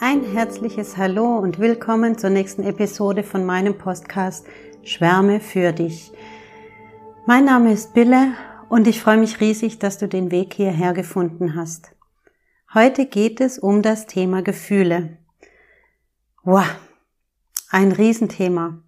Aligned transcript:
Ein 0.00 0.22
herzliches 0.22 0.96
Hallo 0.96 1.38
und 1.38 1.58
willkommen 1.58 2.16
zur 2.16 2.30
nächsten 2.30 2.62
Episode 2.62 3.24
von 3.24 3.44
meinem 3.44 3.76
Podcast 3.76 4.46
Schwärme 4.84 5.40
für 5.40 5.72
dich. 5.72 6.12
Mein 7.26 7.46
Name 7.46 7.72
ist 7.72 7.94
Bille 7.94 8.34
und 8.68 8.86
ich 8.86 9.00
freue 9.00 9.16
mich 9.16 9.40
riesig, 9.40 9.80
dass 9.80 9.98
du 9.98 10.06
den 10.06 10.30
Weg 10.30 10.54
hierher 10.54 10.92
gefunden 10.92 11.56
hast. 11.56 11.96
Heute 12.72 13.06
geht 13.06 13.40
es 13.40 13.58
um 13.58 13.82
das 13.82 14.06
Thema 14.06 14.40
Gefühle. 14.40 15.18
Wow, 16.44 16.76
ein 17.68 17.90
Riesenthema. 17.90 18.80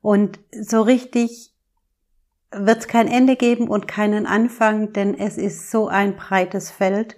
Und 0.00 0.38
so 0.52 0.80
richtig 0.82 1.52
wird 2.52 2.78
es 2.78 2.86
kein 2.86 3.08
Ende 3.08 3.34
geben 3.34 3.66
und 3.66 3.88
keinen 3.88 4.26
Anfang, 4.26 4.92
denn 4.92 5.18
es 5.18 5.38
ist 5.38 5.72
so 5.72 5.88
ein 5.88 6.14
breites 6.14 6.70
Feld. 6.70 7.16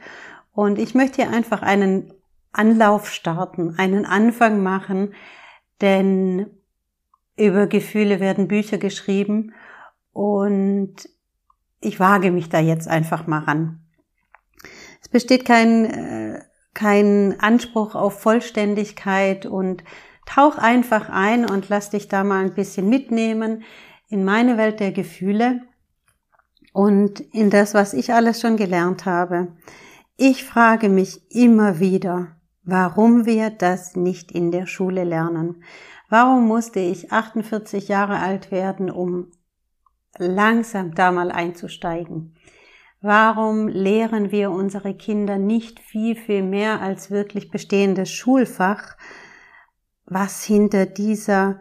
Und 0.54 0.78
ich 0.78 0.94
möchte 0.94 1.22
hier 1.22 1.30
einfach 1.30 1.60
einen 1.60 2.14
Anlauf 2.52 3.10
starten, 3.10 3.78
einen 3.78 4.04
Anfang 4.04 4.62
machen, 4.62 5.14
denn 5.80 6.46
über 7.36 7.66
Gefühle 7.66 8.20
werden 8.20 8.48
Bücher 8.48 8.78
geschrieben 8.78 9.54
und 10.12 10.94
ich 11.80 12.00
wage 12.00 12.32
mich 12.32 12.48
da 12.48 12.58
jetzt 12.58 12.88
einfach 12.88 13.26
mal 13.26 13.44
ran. 13.44 13.80
Es 15.00 15.08
besteht 15.08 15.44
kein, 15.44 15.84
äh, 15.84 16.42
kein 16.74 17.38
Anspruch 17.38 17.94
auf 17.94 18.20
Vollständigkeit 18.20 19.46
und 19.46 19.84
tauch 20.26 20.58
einfach 20.58 21.08
ein 21.08 21.48
und 21.48 21.68
lass 21.68 21.90
dich 21.90 22.08
da 22.08 22.24
mal 22.24 22.44
ein 22.44 22.54
bisschen 22.54 22.88
mitnehmen 22.88 23.62
in 24.08 24.24
meine 24.24 24.58
Welt 24.58 24.80
der 24.80 24.92
Gefühle 24.92 25.62
und 26.72 27.20
in 27.20 27.50
das, 27.50 27.74
was 27.74 27.94
ich 27.94 28.12
alles 28.12 28.40
schon 28.40 28.56
gelernt 28.56 29.06
habe. 29.06 29.56
Ich 30.16 30.44
frage 30.44 30.88
mich 30.88 31.30
immer 31.30 31.78
wieder, 31.78 32.37
warum 32.68 33.24
wir 33.24 33.48
das 33.48 33.96
nicht 33.96 34.30
in 34.30 34.50
der 34.50 34.66
Schule 34.66 35.04
lernen. 35.04 35.64
Warum 36.10 36.46
musste 36.46 36.80
ich 36.80 37.10
48 37.10 37.88
Jahre 37.88 38.18
alt 38.18 38.50
werden, 38.50 38.90
um 38.90 39.30
langsam 40.18 40.94
da 40.94 41.10
mal 41.10 41.32
einzusteigen? 41.32 42.36
Warum 43.00 43.68
lehren 43.68 44.32
wir 44.32 44.50
unsere 44.50 44.94
Kinder 44.94 45.38
nicht 45.38 45.80
viel, 45.80 46.14
viel 46.14 46.42
mehr 46.42 46.82
als 46.82 47.10
wirklich 47.10 47.50
bestehendes 47.50 48.10
Schulfach, 48.10 48.98
was 50.04 50.44
hinter 50.44 50.84
dieser 50.84 51.60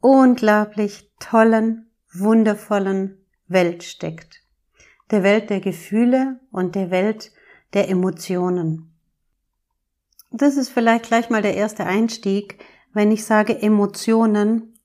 unglaublich 0.00 1.12
tollen, 1.18 1.90
wundervollen 2.12 3.24
Welt 3.48 3.84
steckt? 3.84 4.42
Der 5.10 5.22
Welt 5.22 5.48
der 5.48 5.60
Gefühle 5.60 6.40
und 6.50 6.74
der 6.74 6.90
Welt 6.90 7.32
der 7.72 7.88
Emotionen 7.88 8.95
das 10.30 10.56
ist 10.56 10.70
vielleicht 10.70 11.06
gleich 11.06 11.30
mal 11.30 11.42
der 11.42 11.54
erste 11.54 11.84
Einstieg, 11.84 12.64
wenn 12.92 13.10
ich 13.12 13.24
sage 13.24 13.60
Emotionen. 13.60 14.78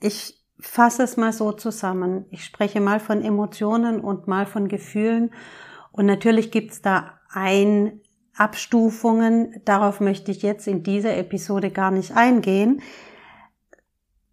Ich 0.00 0.38
fasse 0.60 1.02
es 1.02 1.16
mal 1.16 1.32
so 1.32 1.52
zusammen. 1.52 2.26
Ich 2.30 2.44
spreche 2.44 2.80
mal 2.80 3.00
von 3.00 3.22
Emotionen 3.22 4.00
und 4.00 4.26
mal 4.26 4.46
von 4.46 4.68
Gefühlen. 4.68 5.30
Und 5.92 6.06
natürlich 6.06 6.50
gibt's 6.50 6.82
da 6.82 7.20
ein 7.30 8.00
Abstufungen. 8.36 9.60
Darauf 9.64 10.00
möchte 10.00 10.30
ich 10.30 10.42
jetzt 10.42 10.66
in 10.66 10.82
dieser 10.82 11.16
Episode 11.16 11.70
gar 11.70 11.90
nicht 11.90 12.16
eingehen. 12.16 12.82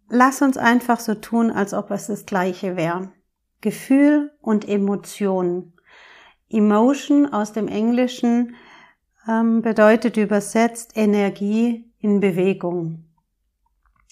Lass 0.08 0.42
uns 0.42 0.56
einfach 0.56 1.00
so 1.00 1.14
tun, 1.14 1.50
als 1.50 1.74
ob 1.74 1.90
es 1.90 2.06
das 2.06 2.26
gleiche 2.26 2.76
wäre. 2.76 3.12
Gefühl 3.60 4.32
und 4.40 4.68
Emotion. 4.68 5.72
Emotion 6.48 7.26
aus 7.26 7.52
dem 7.52 7.66
Englischen 7.66 8.54
bedeutet 9.26 10.16
übersetzt 10.16 10.96
Energie 10.96 11.92
in 11.98 12.20
Bewegung. 12.20 13.04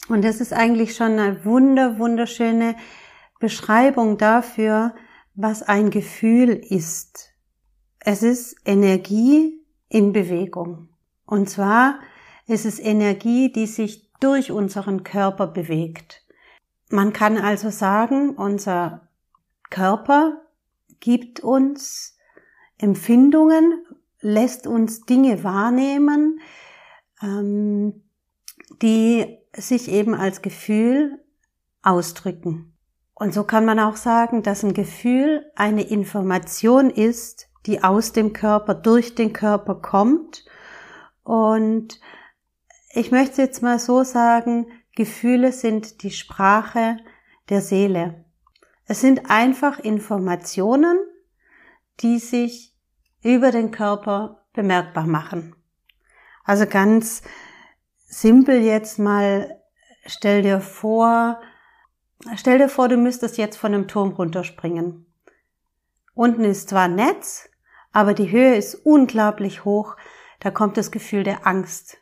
Und 0.09 0.25
das 0.25 0.41
ist 0.41 0.53
eigentlich 0.53 0.97
schon 0.97 1.19
eine 1.19 1.45
wunder, 1.45 1.99
wunderschöne 1.99 2.77
Beschreibung 3.41 4.19
dafür, 4.19 4.95
was 5.35 5.63
ein 5.63 5.91
Gefühl 5.91 6.51
ist. 6.51 7.31
Es 8.01 8.23
ist 8.23 8.57
Energie 8.65 9.65
in 9.89 10.13
Bewegung. 10.13 10.89
Und 11.27 11.49
zwar 11.49 12.01
ist 12.47 12.67
es 12.67 12.79
Energie, 12.79 13.51
die 13.51 13.67
sich 13.67 14.13
durch 14.21 14.51
unseren 14.51 15.05
Körper 15.05 15.47
bewegt. 15.47 16.23
Man 16.91 17.13
kann 17.13 17.39
also 17.39 17.71
sagen, 17.71 18.37
unser 18.37 19.09
Körper 19.71 20.43
gibt 21.01 21.41
uns 21.41 22.17
Empfindungen, 22.79 23.85
lässt 24.25 24.67
uns 24.67 25.03
Dinge 25.03 25.45
wahrnehmen, 25.45 26.41
ähm, 27.23 28.03
die 28.81 29.39
sich 29.55 29.89
eben 29.89 30.15
als 30.15 30.43
Gefühl 30.43 31.23
ausdrücken. 31.83 32.77
Und 33.15 33.35
so 33.35 33.45
kann 33.45 33.65
man 33.65 33.79
auch 33.79 33.97
sagen, 33.97 34.43
dass 34.43 34.65
ein 34.65 34.75
Gefühl 34.75 35.45
eine 35.55 35.83
Information 35.83 36.91
ist, 36.91 37.49
die 37.67 37.85
aus 37.85 38.13
dem 38.13 38.33
Körper, 38.33 38.75
durch 38.75 39.15
den 39.15 39.33
Körper 39.33 39.77
kommt. 39.77 40.45
Und 41.23 42.01
ich 42.91 43.11
möchte 43.11 43.43
jetzt 43.43 43.63
mal 43.63 43.79
so 43.79 44.05
sagen, 44.05 44.67
Gefühle 44.97 45.53
sind 45.53 46.03
die 46.03 46.11
Sprache 46.11 46.97
der 47.51 47.61
Seele. 47.61 48.25
Es 48.87 49.01
sind 49.01 49.31
einfach 49.31 49.79
Informationen, 49.79 50.99
die 52.01 52.19
sich 52.19 52.74
über 53.25 53.51
den 53.51 53.73
Körper 53.73 54.45
bemerkbar 54.53 55.07
machen. 55.07 55.57
Also 56.45 56.67
ganz 56.67 57.23
simpel 58.07 58.63
jetzt 58.63 58.99
mal, 58.99 59.61
stell 60.07 60.43
dir 60.43 60.61
vor, 60.61 61.41
stell 62.37 62.59
dir 62.59 62.69
vor, 62.69 62.89
du 62.89 62.97
müsstest 62.97 63.39
jetzt 63.39 63.57
von 63.57 63.75
einem 63.75 63.89
Turm 63.89 64.11
runterspringen. 64.13 65.07
Unten 66.15 66.45
ist 66.45 66.69
zwar 66.69 66.87
Netz, 66.87 67.49
aber 67.93 68.15
die 68.15 68.31
Höhe 68.31 68.55
ist 68.55 68.75
unglaublich 68.75 69.65
hoch, 69.65 69.97
da 70.41 70.51
kommt 70.51 70.77
das 70.77 70.91
Gefühl 70.91 71.25
der 71.25 71.47
Angst. 71.47 71.97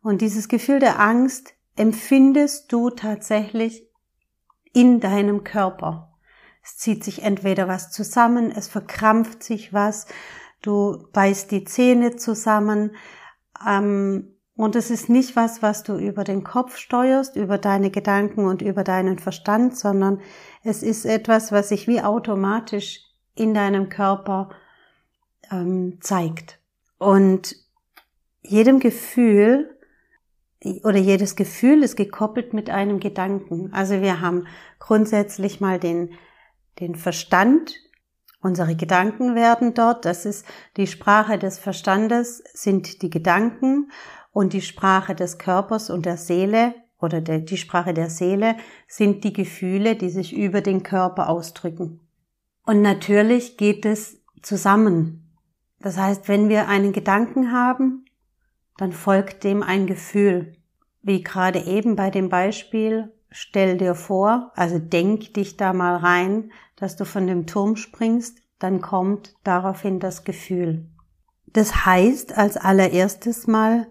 Und 0.00 0.20
dieses 0.20 0.48
Gefühl 0.48 0.78
der 0.78 1.00
Angst 1.00 1.54
empfindest 1.76 2.72
du 2.72 2.90
tatsächlich 2.90 3.88
in 4.72 5.00
deinem 5.00 5.42
Körper. 5.42 6.12
Es 6.62 6.76
zieht 6.76 7.02
sich 7.02 7.22
entweder 7.22 7.66
was 7.66 7.90
zusammen, 7.90 8.52
es 8.52 8.68
verkrampft 8.68 9.42
sich 9.42 9.72
was, 9.72 10.06
du 10.62 11.06
beißt 11.12 11.50
die 11.50 11.64
Zähne 11.64 12.16
zusammen. 12.16 12.96
Ähm, 13.66 14.28
und 14.54 14.76
es 14.76 14.90
ist 14.90 15.08
nicht 15.08 15.34
was, 15.34 15.62
was 15.62 15.82
du 15.82 15.96
über 15.96 16.24
den 16.24 16.44
Kopf 16.44 16.76
steuerst, 16.76 17.36
über 17.36 17.58
deine 17.58 17.90
Gedanken 17.90 18.44
und 18.44 18.62
über 18.62 18.84
deinen 18.84 19.18
Verstand, 19.18 19.76
sondern 19.76 20.20
es 20.62 20.82
ist 20.82 21.04
etwas, 21.04 21.52
was 21.52 21.70
sich 21.70 21.88
wie 21.88 22.02
automatisch 22.02 23.00
in 23.34 23.54
deinem 23.54 23.88
Körper 23.88 24.50
ähm, 25.50 25.98
zeigt. 26.00 26.58
Und 26.98 27.56
jedem 28.42 28.78
Gefühl 28.78 29.76
oder 30.84 30.98
jedes 30.98 31.34
Gefühl 31.34 31.82
ist 31.82 31.96
gekoppelt 31.96 32.52
mit 32.52 32.70
einem 32.70 33.00
Gedanken. 33.00 33.72
Also 33.72 34.00
wir 34.00 34.20
haben 34.20 34.46
grundsätzlich 34.78 35.60
mal 35.60 35.80
den, 35.80 36.12
den 36.78 36.94
Verstand, 36.94 37.74
Unsere 38.42 38.74
Gedanken 38.74 39.36
werden 39.36 39.72
dort, 39.72 40.04
das 40.04 40.26
ist 40.26 40.44
die 40.76 40.88
Sprache 40.88 41.38
des 41.38 41.58
Verstandes, 41.60 42.42
sind 42.52 43.00
die 43.02 43.10
Gedanken 43.10 43.90
und 44.32 44.52
die 44.52 44.62
Sprache 44.62 45.14
des 45.14 45.38
Körpers 45.38 45.90
und 45.90 46.06
der 46.06 46.16
Seele 46.16 46.74
oder 46.98 47.20
die 47.20 47.56
Sprache 47.56 47.94
der 47.94 48.10
Seele 48.10 48.56
sind 48.88 49.22
die 49.22 49.32
Gefühle, 49.32 49.94
die 49.94 50.10
sich 50.10 50.36
über 50.36 50.60
den 50.60 50.82
Körper 50.82 51.28
ausdrücken. 51.28 52.00
Und 52.64 52.82
natürlich 52.82 53.56
geht 53.56 53.86
es 53.86 54.20
zusammen. 54.42 55.36
Das 55.78 55.96
heißt, 55.96 56.28
wenn 56.28 56.48
wir 56.48 56.68
einen 56.68 56.92
Gedanken 56.92 57.52
haben, 57.52 58.06
dann 58.76 58.92
folgt 58.92 59.44
dem 59.44 59.62
ein 59.62 59.86
Gefühl. 59.86 60.56
Wie 61.02 61.22
gerade 61.22 61.60
eben 61.60 61.94
bei 61.94 62.10
dem 62.10 62.28
Beispiel, 62.28 63.12
stell 63.32 63.78
dir 63.78 63.94
vor, 63.94 64.52
also 64.54 64.78
denk 64.78 65.34
dich 65.34 65.56
da 65.56 65.72
mal 65.72 65.96
rein, 65.96 66.52
dass 66.76 66.96
du 66.96 67.04
von 67.04 67.26
dem 67.26 67.46
Turm 67.46 67.76
springst, 67.76 68.38
dann 68.58 68.80
kommt 68.80 69.34
daraufhin 69.42 69.98
das 69.98 70.24
Gefühl. 70.24 70.86
Das 71.46 71.84
heißt 71.84 72.36
als 72.36 72.56
allererstes 72.56 73.46
mal, 73.46 73.88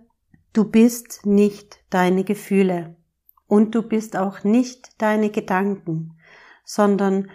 du 0.54 0.64
bist 0.64 1.26
nicht 1.26 1.84
deine 1.90 2.24
Gefühle 2.24 2.96
und 3.48 3.76
du 3.76 3.84
bist 3.84 4.16
auch 4.16 4.44
nicht 4.44 5.02
deine 5.02 5.30
Gedanken, 5.30 6.18
sondern 6.64 7.30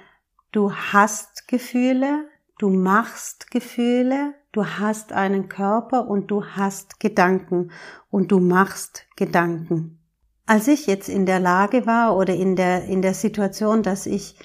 du 0.52 0.72
hast 0.72 1.46
Gefühle, 1.46 2.28
du 2.58 2.70
machst 2.70 3.50
Gefühle, 3.50 4.34
du 4.52 4.64
hast 4.64 5.12
einen 5.12 5.48
Körper 5.48 6.08
und 6.08 6.30
du 6.30 6.44
hast 6.44 6.98
Gedanken 7.00 7.70
und 8.10 8.32
du 8.32 8.40
machst 8.40 9.06
Gedanken. 9.16 10.00
Als 10.46 10.68
ich 10.68 10.86
jetzt 10.86 11.08
in 11.08 11.26
der 11.26 11.40
Lage 11.40 11.86
war 11.86 12.16
oder 12.16 12.34
in 12.34 12.56
der, 12.56 12.84
in 12.84 13.02
der 13.02 13.14
Situation, 13.14 13.82
dass 13.82 14.06
ich 14.06 14.36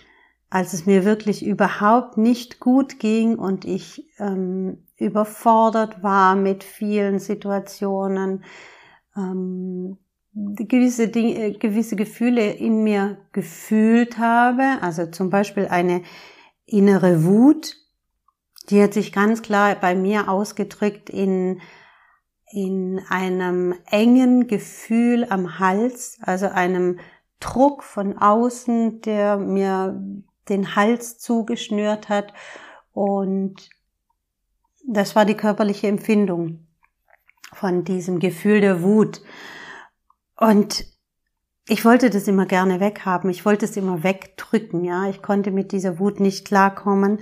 als 0.51 0.73
es 0.73 0.85
mir 0.85 1.05
wirklich 1.05 1.45
überhaupt 1.45 2.17
nicht 2.17 2.59
gut 2.59 2.99
ging 2.99 3.39
und 3.39 3.63
ich 3.63 4.05
ähm, 4.19 4.85
überfordert 4.97 6.03
war 6.03 6.35
mit 6.35 6.65
vielen 6.65 7.19
Situationen, 7.19 8.43
ähm, 9.15 9.97
gewisse 10.33 11.07
Dinge, 11.07 11.35
äh, 11.35 11.51
gewisse 11.53 11.95
Gefühle 11.95 12.51
in 12.51 12.83
mir 12.83 13.17
gefühlt 13.31 14.17
habe, 14.17 14.79
also 14.81 15.05
zum 15.05 15.29
Beispiel 15.29 15.67
eine 15.67 16.03
innere 16.65 17.23
Wut, 17.23 17.77
die 18.69 18.83
hat 18.83 18.93
sich 18.93 19.13
ganz 19.13 19.41
klar 19.41 19.75
bei 19.75 19.95
mir 19.95 20.27
ausgedrückt 20.27 21.09
in 21.09 21.61
in 22.51 23.01
einem 23.09 23.75
engen 23.89 24.47
Gefühl 24.47 25.25
am 25.29 25.59
Hals, 25.59 26.19
also 26.21 26.47
einem 26.47 26.99
Druck 27.39 27.83
von 27.83 28.17
außen, 28.17 29.01
der 29.01 29.37
mir 29.37 30.01
den 30.49 30.75
Hals 30.75 31.17
zugeschnürt 31.17 32.09
hat 32.09 32.33
und 32.93 33.69
das 34.85 35.15
war 35.15 35.25
die 35.25 35.35
körperliche 35.35 35.87
Empfindung 35.87 36.67
von 37.53 37.83
diesem 37.83 38.19
Gefühl 38.19 38.61
der 38.61 38.81
Wut. 38.81 39.21
Und 40.37 40.85
ich 41.67 41.85
wollte 41.85 42.09
das 42.09 42.27
immer 42.27 42.45
gerne 42.45 42.79
weghaben. 42.79 43.29
Ich 43.29 43.45
wollte 43.45 43.65
es 43.65 43.77
immer 43.77 44.03
wegdrücken, 44.03 44.83
ja. 44.83 45.09
Ich 45.09 45.21
konnte 45.21 45.51
mit 45.51 45.71
dieser 45.71 45.99
Wut 45.99 46.19
nicht 46.19 46.45
klarkommen. 46.45 47.19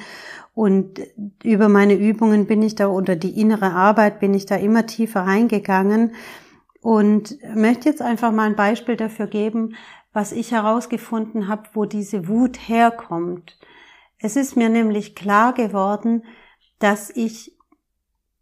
Und 0.53 1.01
über 1.43 1.69
meine 1.69 1.93
Übungen 1.95 2.47
bin 2.47 2.61
ich 2.61 2.75
da, 2.75 2.87
unter 2.87 3.15
die 3.15 3.39
innere 3.39 3.71
Arbeit 3.73 4.19
bin 4.19 4.33
ich 4.33 4.45
da 4.45 4.55
immer 4.55 4.85
tiefer 4.85 5.21
reingegangen 5.21 6.15
und 6.81 7.37
möchte 7.55 7.89
jetzt 7.89 8.01
einfach 8.01 8.31
mal 8.31 8.47
ein 8.47 8.55
Beispiel 8.55 8.95
dafür 8.95 9.27
geben, 9.27 9.75
was 10.13 10.31
ich 10.31 10.51
herausgefunden 10.51 11.47
habe, 11.47 11.63
wo 11.73 11.85
diese 11.85 12.27
Wut 12.27 12.57
herkommt. 12.67 13.57
Es 14.17 14.35
ist 14.35 14.55
mir 14.55 14.69
nämlich 14.69 15.15
klar 15.15 15.53
geworden, 15.53 16.23
dass 16.79 17.09
ich 17.09 17.55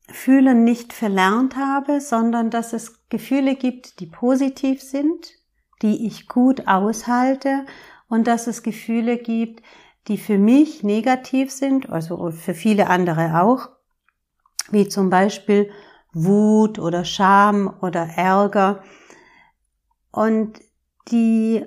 Fühlen 0.09 0.63
nicht 0.63 0.93
verlernt 0.93 1.57
habe, 1.57 1.99
sondern 1.99 2.49
dass 2.49 2.73
es 2.73 3.07
Gefühle 3.09 3.55
gibt, 3.55 3.99
die 3.99 4.05
positiv 4.05 4.81
sind, 4.81 5.36
die 5.81 6.07
ich 6.07 6.27
gut 6.27 6.67
aushalte 6.67 7.65
und 8.07 8.27
dass 8.27 8.47
es 8.47 8.63
Gefühle 8.63 9.17
gibt, 9.17 9.63
die 10.07 10.17
für 10.17 10.37
mich 10.37 10.83
negativ 10.83 11.51
sind, 11.51 11.89
also 11.89 12.31
für 12.31 12.53
viele 12.53 12.87
andere 12.87 13.41
auch, 13.41 13.69
wie 14.71 14.87
zum 14.87 15.09
Beispiel 15.09 15.69
Wut 16.13 16.79
oder 16.79 17.05
Scham 17.05 17.77
oder 17.81 18.07
Ärger 18.15 18.83
und 20.11 20.59
die 21.11 21.65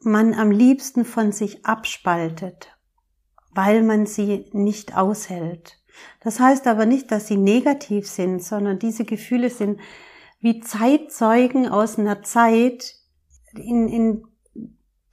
man 0.00 0.34
am 0.34 0.50
liebsten 0.50 1.04
von 1.04 1.32
sich 1.32 1.64
abspaltet, 1.64 2.76
weil 3.52 3.82
man 3.82 4.06
sie 4.06 4.50
nicht 4.52 4.96
aushält. 4.96 5.80
Das 6.20 6.40
heißt 6.40 6.66
aber 6.66 6.86
nicht, 6.86 7.10
dass 7.10 7.28
sie 7.28 7.36
negativ 7.36 8.08
sind, 8.08 8.42
sondern 8.42 8.78
diese 8.78 9.04
Gefühle 9.04 9.48
sind 9.48 9.80
wie 10.44 10.60
Zeitzeugen 10.60 11.68
aus 11.68 11.98
einer 11.98 12.22
Zeit, 12.22 12.96
in, 13.54 13.88
in 13.88 14.26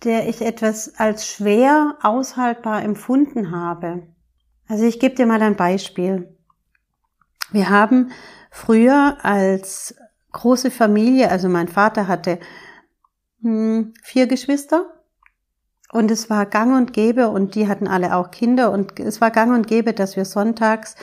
der 0.04 0.28
ich 0.28 0.42
etwas 0.42 1.00
als 1.00 1.26
schwer 1.26 1.96
aushaltbar 2.02 2.84
empfunden 2.84 3.52
habe. 3.52 4.10
Also 4.68 4.84
ich 4.84 5.00
gebe 5.00 5.16
dir 5.16 5.26
mal 5.26 5.42
ein 5.42 5.56
Beispiel. 5.56 6.36
Wir 7.50 7.70
haben 7.70 8.12
früher 8.50 9.20
als 9.24 9.96
große 10.34 10.70
Familie, 10.70 11.32
also 11.32 11.48
mein 11.48 11.70
Vater 11.70 12.10
hatte 12.10 12.38
hm, 13.42 13.94
vier 14.04 14.28
Geschwister 14.28 14.86
und 15.94 16.12
es 16.12 16.30
war 16.30 16.46
gang 16.46 16.76
und 16.76 16.92
gäbe, 16.92 17.30
und 17.30 17.56
die 17.56 17.70
hatten 17.70 17.88
alle 17.88 18.18
auch 18.18 18.32
Kinder, 18.32 18.70
und 18.70 19.00
es 19.00 19.22
war 19.22 19.32
gang 19.32 19.56
und 19.56 19.66
gäbe, 19.66 19.94
dass 19.94 20.18
wir 20.18 20.26
sonntags 20.26 20.96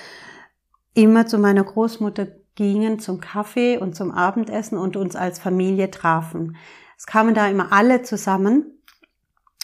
immer 0.93 1.27
zu 1.27 1.39
meiner 1.39 1.65
Großmutter 1.65 2.27
gingen 2.59 2.99
zum 2.99 3.21
Kaffee 3.21 3.79
und 3.79 3.95
zum 3.95 4.11
Abendessen 4.11 4.79
und 4.79 4.97
uns 4.97 5.15
als 5.15 5.39
Familie 5.39 5.93
trafen. 5.93 6.57
Es 6.97 7.07
kamen 7.07 7.33
da 7.33 7.47
immer 7.47 7.73
alle 7.73 8.03
zusammen 8.03 8.83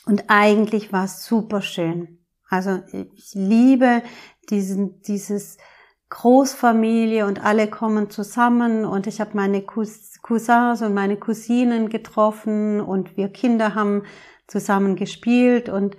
und 0.07 0.27
eigentlich 0.29 0.93
war 0.93 1.07
es 1.07 1.25
super 1.25 1.61
schön. 1.61 2.25
Also 2.49 2.83
ich 2.93 3.35
liebe 3.35 4.03
diesen, 4.49 5.03
dieses 5.03 5.59
Großfamilie 6.09 7.27
und 7.27 7.45
alle 7.45 7.69
kommen 7.69 8.11
zusammen 8.11 8.85
und 8.85 9.09
ich 9.09 9.21
habe 9.21 9.33
meine 9.35 9.63
Cousins 9.63 10.81
und 10.81 10.95
meine 10.95 11.17
Cousinen 11.17 11.89
getroffen 11.89 12.81
und 12.81 13.17
wir 13.17 13.29
Kinder 13.29 13.75
haben 13.75 14.05
zusammen 14.47 14.95
gespielt 14.95 15.69
und 15.69 15.97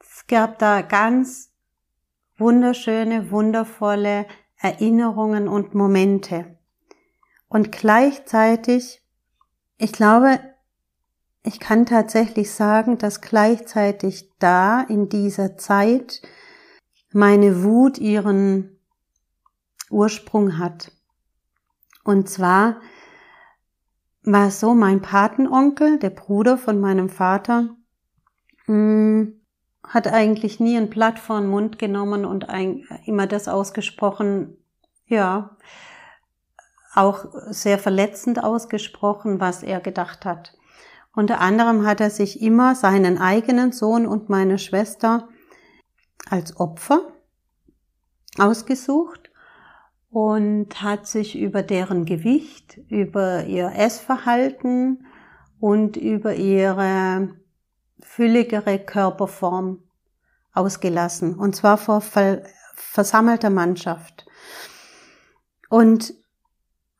es 0.00 0.26
gab 0.26 0.58
da 0.58 0.82
ganz 0.82 1.52
wunderschöne, 2.38 3.30
wundervolle 3.30 4.26
Erinnerungen 4.64 5.46
und 5.46 5.74
Momente. 5.74 6.56
Und 7.48 7.70
gleichzeitig, 7.70 9.02
ich 9.76 9.92
glaube, 9.92 10.40
ich 11.42 11.60
kann 11.60 11.84
tatsächlich 11.84 12.50
sagen, 12.50 12.96
dass 12.96 13.20
gleichzeitig 13.20 14.30
da 14.38 14.80
in 14.80 15.10
dieser 15.10 15.58
Zeit 15.58 16.22
meine 17.12 17.62
Wut 17.62 17.98
ihren 17.98 18.80
Ursprung 19.90 20.58
hat. 20.58 20.90
Und 22.02 22.30
zwar 22.30 22.80
war 24.22 24.48
es 24.48 24.60
so, 24.60 24.74
mein 24.74 25.02
Patenonkel, 25.02 25.98
der 25.98 26.08
Bruder 26.08 26.56
von 26.56 26.80
meinem 26.80 27.10
Vater, 27.10 27.76
mm, 28.66 29.24
hat 29.88 30.06
eigentlich 30.06 30.60
nie 30.60 30.76
ein 30.76 30.90
Blatt 30.90 31.18
vor 31.18 31.40
den 31.40 31.50
Mund 31.50 31.78
genommen 31.78 32.24
und 32.24 32.46
immer 33.06 33.26
das 33.26 33.48
ausgesprochen, 33.48 34.56
ja, 35.06 35.56
auch 36.94 37.26
sehr 37.50 37.78
verletzend 37.78 38.42
ausgesprochen, 38.42 39.40
was 39.40 39.62
er 39.62 39.80
gedacht 39.80 40.24
hat. 40.24 40.56
Unter 41.14 41.40
anderem 41.40 41.86
hat 41.86 42.00
er 42.00 42.10
sich 42.10 42.40
immer 42.40 42.74
seinen 42.74 43.18
eigenen 43.18 43.72
Sohn 43.72 44.06
und 44.06 44.28
meine 44.28 44.58
Schwester 44.58 45.28
als 46.28 46.58
Opfer 46.58 47.00
ausgesucht 48.38 49.30
und 50.10 50.82
hat 50.82 51.06
sich 51.06 51.38
über 51.38 51.62
deren 51.62 52.04
Gewicht, 52.04 52.78
über 52.88 53.44
ihr 53.44 53.72
Essverhalten 53.76 55.06
und 55.60 55.96
über 55.96 56.34
ihre 56.34 57.36
fülligere 58.00 58.78
Körperform 58.78 59.82
ausgelassen. 60.52 61.34
Und 61.34 61.56
zwar 61.56 61.78
vor 61.78 62.02
versammelter 62.74 63.50
Mannschaft. 63.50 64.26
Und 65.68 66.14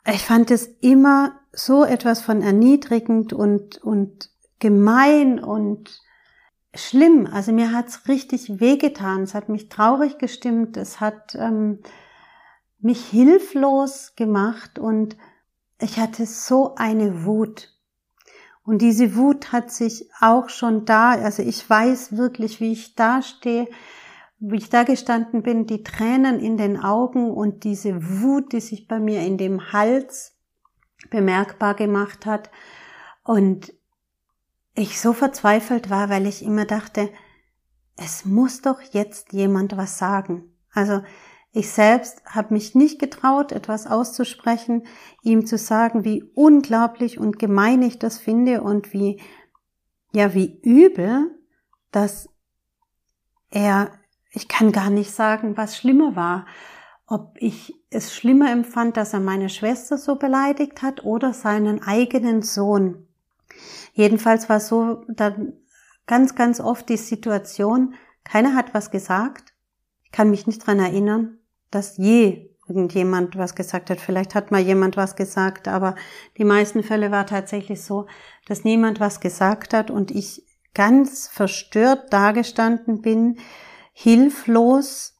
ich 0.06 0.24
fand 0.26 0.50
es 0.50 0.66
immer 0.80 1.40
so 1.52 1.84
etwas 1.84 2.20
von 2.20 2.42
erniedrigend 2.42 3.32
und, 3.32 3.78
und 3.78 4.30
gemein 4.58 5.42
und 5.42 6.00
schlimm. 6.74 7.26
Also 7.30 7.52
mir 7.52 7.72
hat's 7.72 8.08
richtig 8.08 8.60
wehgetan. 8.60 9.22
Es 9.22 9.34
hat 9.34 9.48
mich 9.48 9.68
traurig 9.68 10.18
gestimmt. 10.18 10.76
Es 10.76 11.00
hat 11.00 11.34
ähm, 11.36 11.80
mich 12.80 13.04
hilflos 13.06 14.14
gemacht 14.16 14.78
und 14.78 15.16
ich 15.80 15.98
hatte 15.98 16.26
so 16.26 16.74
eine 16.74 17.24
Wut. 17.24 17.74
Und 18.64 18.80
diese 18.80 19.14
Wut 19.14 19.52
hat 19.52 19.71
sich 19.71 20.11
auch 20.21 20.49
schon 20.49 20.87
da, 20.87 21.12
also 21.12 21.42
ich 21.42 21.68
weiß 21.68 22.16
wirklich, 22.16 22.61
wie 22.61 22.73
ich 22.73 22.94
da 22.94 23.21
stehe, 23.21 23.68
wie 24.38 24.56
ich 24.56 24.71
da 24.71 24.85
gestanden 24.85 25.42
bin, 25.42 25.66
die 25.66 25.83
Tränen 25.83 26.40
in 26.40 26.56
den 26.56 26.78
Augen 26.80 27.30
und 27.30 27.64
diese 27.64 28.21
Wut, 28.23 28.52
die 28.52 28.61
sich 28.61 28.88
bei 28.88 28.99
mir 28.99 29.21
in 29.21 29.37
dem 29.37 29.73
Hals 29.73 30.37
bemerkbar 31.11 31.75
gemacht 31.75 32.25
hat. 32.25 32.50
Und 33.23 33.73
ich 34.75 34.99
so 34.99 35.12
verzweifelt 35.12 35.90
war, 35.90 36.09
weil 36.09 36.26
ich 36.26 36.42
immer 36.42 36.64
dachte, 36.64 37.11
es 37.97 38.25
muss 38.25 38.62
doch 38.62 38.80
jetzt 38.80 39.33
jemand 39.33 39.76
was 39.76 39.99
sagen. 39.99 40.56
Also 40.73 41.02
ich 41.56 41.70
selbst 41.70 42.20
habe 42.26 42.52
mich 42.52 42.75
nicht 42.75 42.99
getraut, 42.99 43.52
etwas 43.52 43.87
auszusprechen, 43.87 44.88
ihm 45.23 45.46
zu 45.46 45.56
sagen, 45.56 46.04
wie 46.04 46.25
unglaublich 46.34 47.20
und 47.20 47.38
gemein 47.38 47.80
ich 47.82 48.00
das 48.00 48.18
finde 48.18 48.61
und 48.61 48.92
wie, 48.92 49.23
ja, 50.12 50.34
wie 50.34 50.58
übel, 50.62 51.30
dass 51.92 52.28
er, 53.50 53.92
ich 54.32 54.49
kann 54.49 54.73
gar 54.73 54.90
nicht 54.90 55.12
sagen, 55.12 55.56
was 55.56 55.76
schlimmer 55.76 56.16
war, 56.16 56.46
ob 57.06 57.37
ich 57.38 57.73
es 57.88 58.12
schlimmer 58.12 58.50
empfand, 58.50 58.96
dass 58.96 59.12
er 59.12 59.20
meine 59.20 59.49
Schwester 59.49 59.96
so 59.96 60.16
beleidigt 60.16 60.82
hat 60.82 61.04
oder 61.04 61.32
seinen 61.32 61.84
eigenen 61.84 62.42
Sohn. 62.42 63.06
Jedenfalls 63.92 64.49
war 64.49 64.58
so 64.58 65.04
dann 65.06 65.52
ganz, 66.08 66.34
ganz 66.34 66.58
oft 66.58 66.88
die 66.88 66.96
Situation, 66.96 67.94
keiner 68.25 68.56
hat 68.56 68.75
was 68.75 68.90
gesagt. 68.90 69.54
Ich 70.02 70.11
kann 70.11 70.30
mich 70.30 70.49
nicht 70.49 70.66
dran 70.66 70.80
erinnern 70.80 71.38
dass 71.75 71.97
je 71.97 72.50
irgendjemand 72.66 73.37
was 73.37 73.54
gesagt 73.54 73.90
hat. 73.90 74.00
Vielleicht 74.00 74.35
hat 74.35 74.50
mal 74.50 74.61
jemand 74.61 74.97
was 74.97 75.16
gesagt, 75.16 75.69
aber 75.69 75.95
die 76.38 76.45
meisten 76.45 76.83
Fälle 76.83 77.11
war 77.11 77.26
tatsächlich 77.26 77.83
so, 77.83 78.07
dass 78.47 78.64
niemand 78.64 79.00
was 79.00 79.21
gesagt 79.21 79.75
hat 79.75 79.90
und 79.90 80.11
ich 80.11 80.47
ganz 80.73 81.28
verstört 81.28 82.12
dagestanden 82.12 83.02
bin, 83.02 83.38
hilflos, 83.93 85.14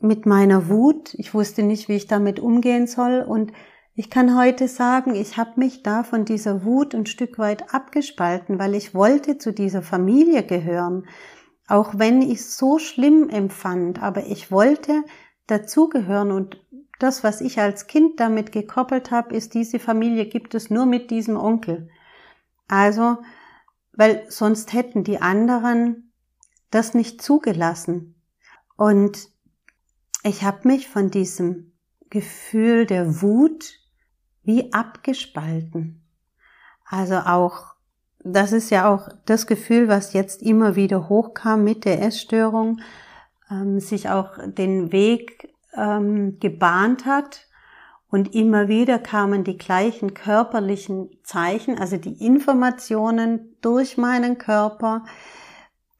mit 0.00 0.26
meiner 0.26 0.68
Wut. 0.68 1.14
Ich 1.14 1.34
wusste 1.34 1.62
nicht, 1.62 1.88
wie 1.88 1.96
ich 1.96 2.06
damit 2.06 2.40
umgehen 2.40 2.86
soll. 2.86 3.20
Und 3.20 3.52
ich 3.94 4.10
kann 4.10 4.36
heute 4.36 4.66
sagen, 4.66 5.14
ich 5.14 5.36
habe 5.36 5.52
mich 5.56 5.82
da 5.82 6.02
von 6.02 6.24
dieser 6.24 6.64
Wut 6.64 6.94
ein 6.94 7.06
Stück 7.06 7.38
weit 7.38 7.74
abgespalten, 7.74 8.58
weil 8.58 8.74
ich 8.74 8.94
wollte 8.94 9.38
zu 9.38 9.52
dieser 9.52 9.82
Familie 9.82 10.42
gehören. 10.42 11.06
Auch 11.68 11.92
wenn 11.96 12.22
ich 12.22 12.40
es 12.40 12.56
so 12.56 12.78
schlimm 12.78 13.28
empfand, 13.28 14.02
aber 14.02 14.26
ich 14.26 14.50
wollte 14.50 15.04
dazugehören 15.50 16.30
und 16.30 16.60
das, 16.98 17.24
was 17.24 17.40
ich 17.40 17.58
als 17.58 17.86
Kind 17.86 18.20
damit 18.20 18.52
gekoppelt 18.52 19.10
habe, 19.10 19.34
ist, 19.34 19.54
diese 19.54 19.78
Familie 19.78 20.26
gibt 20.26 20.54
es 20.54 20.70
nur 20.70 20.86
mit 20.86 21.10
diesem 21.10 21.36
Onkel. 21.36 21.88
Also, 22.68 23.18
weil 23.92 24.24
sonst 24.28 24.72
hätten 24.72 25.02
die 25.02 25.20
anderen 25.20 26.12
das 26.70 26.94
nicht 26.94 27.22
zugelassen. 27.22 28.14
Und 28.76 29.28
ich 30.22 30.42
habe 30.42 30.68
mich 30.68 30.88
von 30.88 31.10
diesem 31.10 31.72
Gefühl 32.10 32.86
der 32.86 33.22
Wut 33.22 33.78
wie 34.42 34.72
abgespalten. 34.72 36.02
Also 36.84 37.16
auch, 37.16 37.74
das 38.18 38.52
ist 38.52 38.70
ja 38.70 38.92
auch 38.92 39.08
das 39.24 39.46
Gefühl, 39.46 39.88
was 39.88 40.12
jetzt 40.12 40.42
immer 40.42 40.76
wieder 40.76 41.08
hochkam 41.08 41.64
mit 41.64 41.84
der 41.84 42.02
Essstörung, 42.02 42.80
ähm, 43.50 43.80
sich 43.80 44.08
auch 44.08 44.38
den 44.46 44.92
Weg 44.92 45.52
ähm, 45.74 46.38
gebahnt 46.40 47.06
hat. 47.06 47.46
Und 48.10 48.34
immer 48.34 48.68
wieder 48.68 48.98
kamen 48.98 49.44
die 49.44 49.56
gleichen 49.56 50.14
körperlichen 50.14 51.10
Zeichen, 51.22 51.78
also 51.78 51.96
die 51.96 52.24
Informationen 52.24 53.56
durch 53.60 53.96
meinen 53.96 54.36
Körper. 54.38 55.04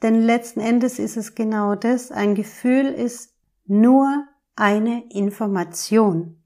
Denn 0.03 0.21
letzten 0.21 0.61
Endes 0.61 0.99
ist 0.99 1.17
es 1.17 1.35
genau 1.35 1.77
das. 1.77 2.11
Ein 2.11 2.35
Gefühl 2.35 2.87
ist 2.87 3.35
nur 3.67 4.25
eine 4.57 5.05
Information. 5.11 6.43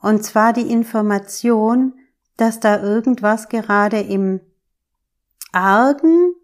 Und 0.00 0.24
zwar 0.24 0.52
die 0.52 0.72
Information, 0.72 1.94
dass 2.36 2.58
da 2.58 2.82
irgendwas 2.82 3.48
gerade 3.48 4.00
im 4.00 4.40
Argen 5.52 6.34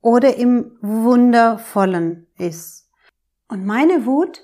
oder 0.00 0.36
im 0.36 0.76
Wundervollen 0.80 2.26
ist. 2.36 2.83
Und 3.54 3.66
meine 3.66 4.04
Wut 4.04 4.42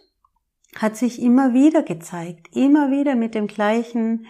hat 0.76 0.96
sich 0.96 1.20
immer 1.20 1.52
wieder 1.52 1.82
gezeigt, 1.82 2.54
immer 2.54 2.92
wieder 2.92 3.16
mit 3.16 3.34
dem 3.34 3.48
gleichen 3.48 4.26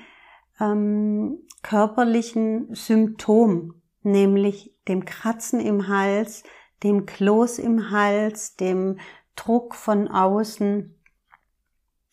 ähm, 0.58 1.46
körperlichen 1.62 2.74
Symptom, 2.74 3.74
nämlich 4.00 4.74
dem 4.88 5.04
Kratzen 5.04 5.60
im 5.60 5.88
Hals, 5.88 6.44
dem 6.82 7.04
Kloß 7.04 7.58
im 7.58 7.90
Hals, 7.90 8.56
dem 8.56 8.98
Druck 9.36 9.74
von 9.74 10.08
außen. 10.08 10.98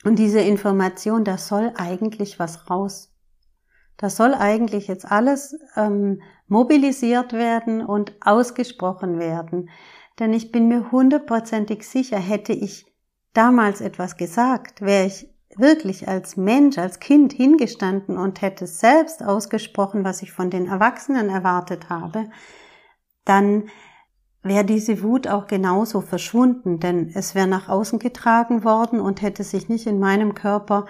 Und 0.03 0.19
diese 0.19 0.41
Information, 0.41 1.23
da 1.23 1.37
soll 1.37 1.71
eigentlich 1.77 2.37
was 2.37 2.69
raus. 2.69 3.15
Da 3.95 4.09
soll 4.09 4.33
eigentlich 4.33 4.89
jetzt 4.89 5.09
alles 5.09 5.57
ähm, 5.77 6.21
mobilisiert 6.47 7.31
werden 7.31 7.81
und 7.81 8.17
ausgesprochen 8.19 9.19
werden. 9.19 9.69
Denn 10.19 10.33
ich 10.33 10.51
bin 10.51 10.67
mir 10.67 10.91
hundertprozentig 10.91 11.87
sicher, 11.87 12.17
hätte 12.17 12.53
ich 12.53 12.85
damals 13.33 13.81
etwas 13.81 14.17
gesagt, 14.17 14.81
wäre 14.81 15.05
ich 15.05 15.29
wirklich 15.55 16.07
als 16.07 16.37
Mensch, 16.37 16.77
als 16.77 16.99
Kind 16.99 17.33
hingestanden 17.33 18.17
und 18.17 18.41
hätte 18.41 18.67
selbst 18.67 19.23
ausgesprochen, 19.23 20.03
was 20.03 20.21
ich 20.21 20.31
von 20.31 20.49
den 20.49 20.67
Erwachsenen 20.67 21.29
erwartet 21.29 21.89
habe, 21.89 22.29
dann 23.25 23.69
wäre 24.43 24.65
diese 24.65 25.01
Wut 25.03 25.27
auch 25.27 25.47
genauso 25.47 26.01
verschwunden, 26.01 26.79
denn 26.79 27.11
es 27.13 27.35
wäre 27.35 27.47
nach 27.47 27.69
außen 27.69 27.99
getragen 27.99 28.63
worden 28.63 28.99
und 28.99 29.21
hätte 29.21 29.43
sich 29.43 29.67
nicht 29.69 29.87
in 29.87 29.99
meinem 29.99 30.33
Körper 30.33 30.85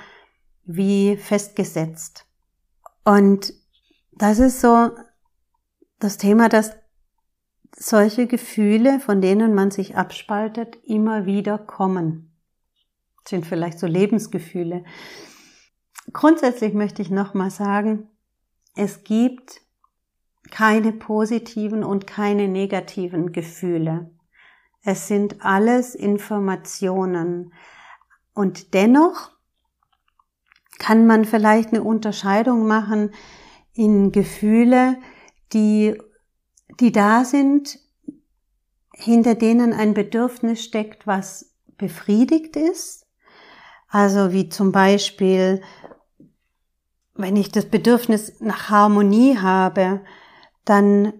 wie 0.64 1.18
festgesetzt. 1.18 2.26
Und 3.04 3.54
das 4.12 4.40
ist 4.40 4.62
so 4.62 4.92
das 6.00 6.18
Thema, 6.18 6.50
dass 6.50 6.74
solche 7.80 8.28
Gefühle, 8.28 9.00
von 9.00 9.22
denen 9.22 9.54
man 9.54 9.72
sich 9.72 9.96
abspaltet, 9.96 10.78
immer 10.84 11.26
wieder 11.26 11.58
kommen. 11.58 12.32
Das 13.24 13.32
sind 13.32 13.46
vielleicht 13.46 13.80
so 13.80 13.88
Lebensgefühle. 13.88 14.84
Grundsätzlich 16.12 16.74
möchte 16.74 17.02
ich 17.02 17.12
nochmal 17.12 17.52
sagen, 17.52 18.10
es 18.76 19.04
gibt 19.04 19.62
keine 20.50 20.94
positiven 20.94 21.84
und 21.84 22.08
keine 22.08 22.48
negativen 22.48 23.32
Gefühle. 23.32 24.12
Es 24.84 25.08
sind 25.08 25.44
alles 25.44 25.94
Informationen. 25.94 27.54
Und 28.34 28.74
dennoch 28.74 29.32
kann 30.80 31.06
man 31.06 31.26
vielleicht 31.26 31.70
eine 31.70 31.84
Unterscheidung 31.84 32.66
machen 32.66 33.12
in 33.74 34.12
Gefühle, 34.12 34.98
die, 35.54 35.98
die 36.80 36.92
da 36.92 37.26
sind, 37.26 37.80
hinter 38.94 39.36
denen 39.36 39.74
ein 39.74 39.94
Bedürfnis 39.94 40.64
steckt, 40.64 41.06
was 41.06 41.54
befriedigt 41.78 42.56
ist. 42.56 43.06
Also 43.88 44.34
wie 44.34 44.50
zum 44.50 44.72
Beispiel, 44.72 45.62
wenn 47.14 47.36
ich 47.36 47.52
das 47.52 47.66
Bedürfnis 47.66 48.40
nach 48.40 48.70
Harmonie 48.70 49.38
habe, 49.38 50.02
dann 50.66 51.14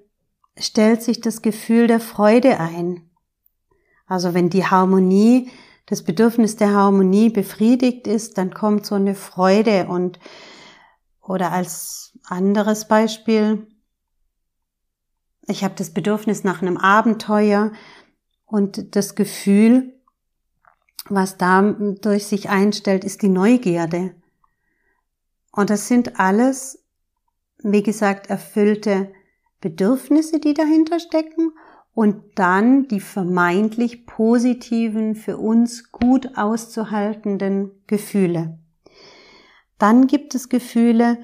stellt 0.58 1.04
sich 1.04 1.22
das 1.22 1.42
Gefühl 1.42 1.88
der 1.88 2.00
Freude 2.00 2.60
ein. 2.60 3.10
Also 4.08 4.34
wenn 4.34 4.50
die 4.50 4.66
Harmonie, 4.66 5.52
das 5.86 6.04
Bedürfnis 6.04 6.56
der 6.56 6.74
Harmonie 6.74 7.30
befriedigt 7.30 8.08
ist, 8.08 8.38
dann 8.38 8.54
kommt 8.54 8.86
so 8.86 8.96
eine 8.96 9.16
Freude 9.16 9.88
und 9.88 10.20
oder 11.22 11.52
als 11.52 12.18
anderes 12.26 12.88
Beispiel, 12.88 13.68
ich 15.48 15.64
habe 15.64 15.76
das 15.76 15.92
Bedürfnis 15.92 16.44
nach 16.44 16.62
einem 16.62 16.78
Abenteuer 16.78 17.72
und 18.46 18.96
das 18.96 19.16
Gefühl, 19.16 19.94
was 21.10 21.38
da 21.38 21.62
durch 21.62 22.26
sich 22.26 22.50
einstellt, 22.50 23.06
ist 23.06 23.22
die 23.22 23.30
Neugierde. 23.30 24.14
Und 25.52 25.70
das 25.70 25.88
sind 25.88 26.20
alles, 26.20 26.84
wie 27.64 27.82
gesagt, 27.82 28.30
erfüllte 28.30 29.12
Bedürfnisse, 29.62 30.40
die 30.40 30.54
dahinter 30.54 31.00
stecken 31.00 31.52
und 31.94 32.24
dann 32.36 32.88
die 32.90 33.00
vermeintlich 33.00 34.06
positiven, 34.06 35.16
für 35.16 35.38
uns 35.38 35.92
gut 35.92 36.38
auszuhaltenden 36.38 37.72
Gefühle. 37.88 38.60
Dann 39.80 40.08
gibt 40.08 40.36
es 40.36 40.50
Gefühle 40.50 41.20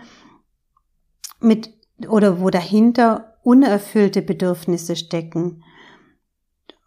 mit 1.39 1.73
oder 2.07 2.39
wo 2.39 2.49
dahinter 2.49 3.32
unerfüllte 3.43 4.21
Bedürfnisse 4.21 4.95
stecken. 4.95 5.63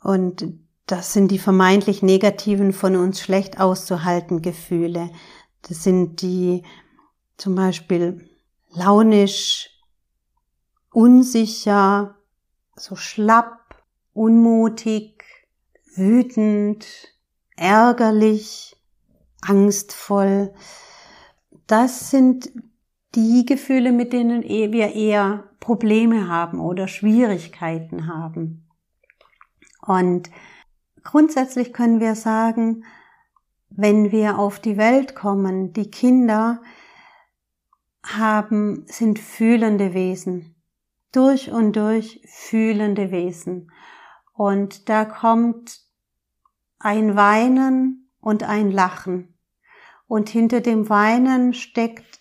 Und 0.02 0.46
das 0.86 1.12
sind 1.12 1.30
die 1.30 1.38
vermeintlich 1.38 2.02
negativen, 2.02 2.72
von 2.72 2.96
uns 2.96 3.20
schlecht 3.20 3.60
auszuhalten 3.60 4.42
Gefühle. 4.42 5.10
Das 5.62 5.82
sind 5.82 6.22
die 6.22 6.62
zum 7.36 7.54
Beispiel 7.54 8.28
launisch, 8.70 9.70
unsicher, 10.92 12.16
so 12.76 12.96
schlapp, 12.96 13.82
unmutig, 14.12 15.25
wütend, 15.94 16.86
ärgerlich, 17.56 18.76
angstvoll. 19.40 20.54
Das 21.66 22.10
sind 22.10 22.50
die 23.14 23.44
Gefühle, 23.44 23.92
mit 23.92 24.12
denen 24.12 24.42
wir 24.42 24.94
eher 24.94 25.44
Probleme 25.66 26.28
haben 26.28 26.61
oder 26.61 26.87
Schwierigkeiten 26.87 28.06
haben. 28.06 28.68
Und 29.85 30.30
grundsätzlich 31.02 31.73
können 31.73 31.99
wir 31.99 32.14
sagen, 32.14 32.85
wenn 33.70 34.12
wir 34.12 34.38
auf 34.38 34.61
die 34.61 34.76
Welt 34.76 35.16
kommen, 35.16 35.73
die 35.73 35.90
Kinder 35.90 36.62
haben, 38.04 38.85
sind 38.87 39.18
fühlende 39.18 39.92
Wesen 39.92 40.54
durch 41.11 41.50
und 41.50 41.75
durch 41.75 42.23
fühlende 42.28 43.11
Wesen. 43.11 43.73
Und 44.35 44.88
da 44.88 45.04
kommt 45.04 45.80
ein 46.78 47.16
Weinen 47.16 48.08
und 48.20 48.44
ein 48.44 48.70
Lachen. 48.70 49.35
Und 50.06 50.28
hinter 50.28 50.61
dem 50.61 50.88
Weinen 50.88 51.54
steckt 51.54 52.15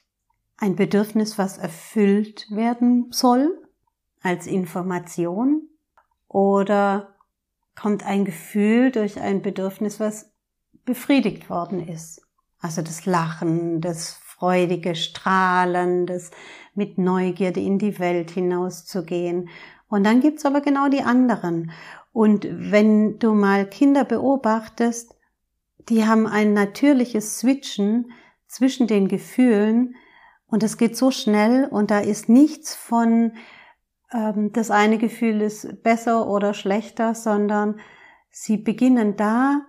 ein 0.57 0.75
Bedürfnis, 0.75 1.37
was 1.37 1.57
erfüllt 1.57 2.47
werden 2.49 3.07
soll 3.11 3.61
als 4.21 4.47
Information. 4.47 5.69
Oder 6.27 7.15
kommt 7.75 8.05
ein 8.05 8.25
Gefühl 8.25 8.91
durch 8.91 9.19
ein 9.19 9.41
Bedürfnis, 9.41 9.99
was 9.99 10.31
befriedigt 10.85 11.49
worden 11.49 11.87
ist. 11.87 12.21
Also 12.59 12.81
das 12.81 13.05
Lachen, 13.05 13.81
das 13.81 14.13
freudige 14.13 14.95
Strahlen, 14.95 16.05
das 16.05 16.31
mit 16.73 16.97
Neugierde 16.97 17.59
in 17.59 17.79
die 17.79 17.99
Welt 17.99 18.31
hinauszugehen. 18.31 19.49
Und 19.87 20.03
dann 20.03 20.19
gibt's 20.19 20.45
aber 20.45 20.61
genau 20.61 20.89
die 20.89 21.01
anderen. 21.01 21.71
Und 22.11 22.47
wenn 22.49 23.19
du 23.19 23.33
mal 23.33 23.69
Kinder 23.69 24.03
beobachtest, 24.03 25.15
die 25.89 26.05
haben 26.05 26.27
ein 26.27 26.53
natürliches 26.53 27.39
Switchen 27.39 28.11
zwischen 28.47 28.87
den 28.87 29.07
Gefühlen 29.07 29.95
und 30.47 30.63
es 30.63 30.77
geht 30.77 30.95
so 30.95 31.11
schnell 31.11 31.65
und 31.65 31.91
da 31.91 31.99
ist 31.99 32.29
nichts 32.29 32.75
von 32.75 33.33
ähm, 34.11 34.51
das 34.53 34.71
eine 34.71 34.97
Gefühl 34.97 35.41
ist 35.41 35.83
besser 35.83 36.27
oder 36.27 36.53
schlechter, 36.53 37.15
sondern 37.15 37.79
sie 38.29 38.57
beginnen 38.57 39.15
da 39.15 39.61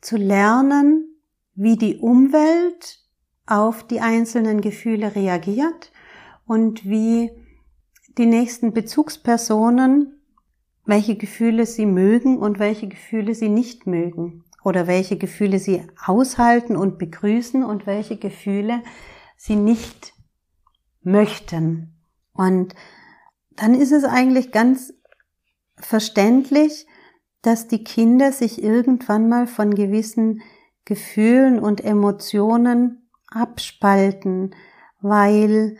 zu 0.00 0.16
lernen, 0.16 1.06
wie 1.54 1.76
die 1.76 1.96
Umwelt 1.98 3.00
auf 3.46 3.86
die 3.86 4.00
einzelnen 4.00 4.60
Gefühle 4.60 5.14
reagiert 5.14 5.92
und 6.46 6.84
wie 6.84 7.30
die 8.16 8.26
nächsten 8.26 8.72
Bezugspersonen, 8.72 10.20
welche 10.84 11.16
Gefühle 11.16 11.66
sie 11.66 11.86
mögen 11.86 12.38
und 12.38 12.58
welche 12.58 12.88
Gefühle 12.88 13.34
sie 13.34 13.48
nicht 13.48 13.86
mögen 13.86 14.44
oder 14.64 14.86
welche 14.86 15.16
Gefühle 15.16 15.58
sie 15.58 15.82
aushalten 16.04 16.76
und 16.76 16.98
begrüßen 16.98 17.64
und 17.64 17.86
welche 17.86 18.16
Gefühle 18.16 18.82
sie 19.40 19.56
nicht 19.56 20.12
möchten. 21.00 21.94
Und 22.34 22.74
dann 23.52 23.74
ist 23.74 23.90
es 23.90 24.04
eigentlich 24.04 24.52
ganz 24.52 24.92
verständlich, 25.78 26.86
dass 27.40 27.66
die 27.66 27.82
Kinder 27.82 28.32
sich 28.32 28.62
irgendwann 28.62 29.30
mal 29.30 29.46
von 29.46 29.74
gewissen 29.74 30.42
Gefühlen 30.84 31.58
und 31.58 31.82
Emotionen 31.82 33.08
abspalten, 33.28 34.54
weil 35.00 35.78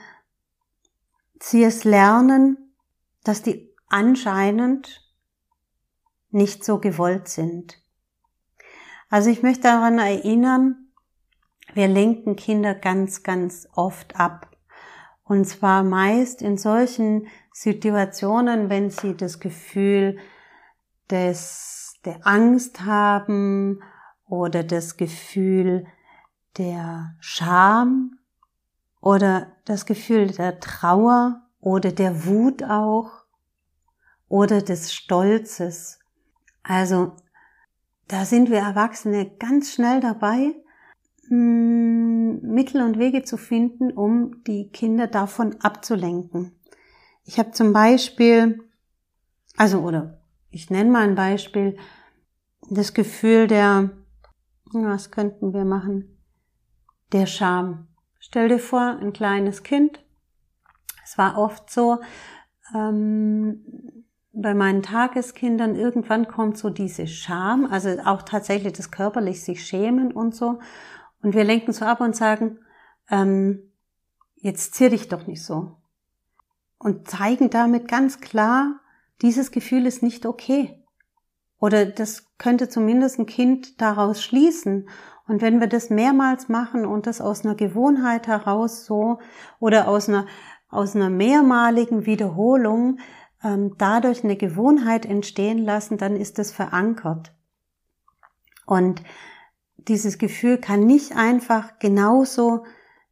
sie 1.38 1.62
es 1.62 1.84
lernen, 1.84 2.72
dass 3.24 3.42
die 3.42 3.74
anscheinend 3.88 5.06
nicht 6.30 6.64
so 6.64 6.78
gewollt 6.78 7.28
sind. 7.28 7.78
Also 9.10 9.28
ich 9.28 9.42
möchte 9.42 9.64
daran 9.64 9.98
erinnern, 9.98 10.79
wir 11.74 11.88
lenken 11.88 12.36
Kinder 12.36 12.74
ganz, 12.74 13.22
ganz 13.22 13.68
oft 13.74 14.18
ab. 14.18 14.48
Und 15.24 15.44
zwar 15.44 15.84
meist 15.84 16.42
in 16.42 16.56
solchen 16.56 17.28
Situationen, 17.52 18.68
wenn 18.68 18.90
sie 18.90 19.16
das 19.16 19.38
Gefühl 19.38 20.18
des, 21.10 21.98
der 22.04 22.26
Angst 22.26 22.84
haben 22.84 23.80
oder 24.26 24.64
das 24.64 24.96
Gefühl 24.96 25.86
der 26.58 27.14
Scham 27.20 28.18
oder 29.00 29.52
das 29.64 29.86
Gefühl 29.86 30.28
der 30.28 30.60
Trauer 30.60 31.42
oder 31.60 31.92
der 31.92 32.26
Wut 32.26 32.62
auch 32.64 33.10
oder 34.28 34.62
des 34.62 34.92
Stolzes. 34.92 35.98
Also 36.62 37.12
da 38.08 38.24
sind 38.24 38.50
wir 38.50 38.58
Erwachsene 38.58 39.30
ganz 39.38 39.72
schnell 39.72 40.00
dabei, 40.00 40.54
Mittel 41.32 42.82
und 42.82 42.98
Wege 42.98 43.22
zu 43.22 43.36
finden, 43.36 43.92
um 43.92 44.42
die 44.44 44.70
Kinder 44.70 45.06
davon 45.06 45.56
abzulenken. 45.60 46.52
Ich 47.24 47.38
habe 47.38 47.52
zum 47.52 47.72
Beispiel, 47.72 48.64
also 49.56 49.80
oder 49.80 50.20
ich 50.50 50.70
nenne 50.70 50.90
mal 50.90 51.08
ein 51.08 51.14
Beispiel, 51.14 51.76
das 52.68 52.94
Gefühl 52.94 53.46
der, 53.46 53.90
was 54.72 55.10
könnten 55.10 55.54
wir 55.54 55.64
machen, 55.64 56.18
der 57.12 57.26
Scham. 57.26 57.86
Stell 58.18 58.48
dir 58.48 58.58
vor, 58.58 58.98
ein 59.00 59.12
kleines 59.12 59.62
Kind. 59.62 60.04
Es 61.04 61.16
war 61.16 61.38
oft 61.38 61.70
so, 61.70 62.00
ähm, 62.74 63.64
bei 64.32 64.54
meinen 64.54 64.82
Tageskindern 64.82 65.74
irgendwann 65.74 66.28
kommt 66.28 66.56
so 66.56 66.70
diese 66.70 67.06
Scham, 67.06 67.66
also 67.66 67.90
auch 68.04 68.22
tatsächlich 68.22 68.72
das 68.72 68.90
körperlich 68.90 69.42
sich 69.42 69.64
schämen 69.64 70.12
und 70.12 70.34
so. 70.34 70.60
Und 71.22 71.34
wir 71.34 71.44
lenken 71.44 71.72
so 71.72 71.84
ab 71.84 72.00
und 72.00 72.16
sagen, 72.16 72.58
ähm, 73.10 73.72
jetzt 74.36 74.74
zier 74.74 74.90
dich 74.90 75.08
doch 75.08 75.26
nicht 75.26 75.44
so. 75.44 75.76
Und 76.78 77.08
zeigen 77.08 77.50
damit 77.50 77.88
ganz 77.88 78.20
klar, 78.20 78.80
dieses 79.20 79.50
Gefühl 79.50 79.86
ist 79.86 80.02
nicht 80.02 80.24
okay. 80.24 80.82
Oder 81.58 81.84
das 81.84 82.26
könnte 82.38 82.70
zumindest 82.70 83.18
ein 83.18 83.26
Kind 83.26 83.80
daraus 83.82 84.22
schließen. 84.22 84.88
Und 85.26 85.42
wenn 85.42 85.60
wir 85.60 85.66
das 85.66 85.90
mehrmals 85.90 86.48
machen 86.48 86.86
und 86.86 87.06
das 87.06 87.20
aus 87.20 87.44
einer 87.44 87.54
Gewohnheit 87.54 88.26
heraus 88.26 88.86
so 88.86 89.18
oder 89.58 89.88
aus 89.88 90.08
einer, 90.08 90.26
aus 90.70 90.96
einer 90.96 91.10
mehrmaligen 91.10 92.06
Wiederholung 92.06 92.98
ähm, 93.44 93.74
dadurch 93.76 94.24
eine 94.24 94.36
Gewohnheit 94.36 95.04
entstehen 95.04 95.58
lassen, 95.58 95.98
dann 95.98 96.16
ist 96.16 96.38
das 96.38 96.50
verankert. 96.50 97.32
Und 98.64 99.02
dieses 99.88 100.18
Gefühl 100.18 100.58
kann 100.58 100.86
nicht 100.86 101.16
einfach 101.16 101.78
genauso 101.78 102.64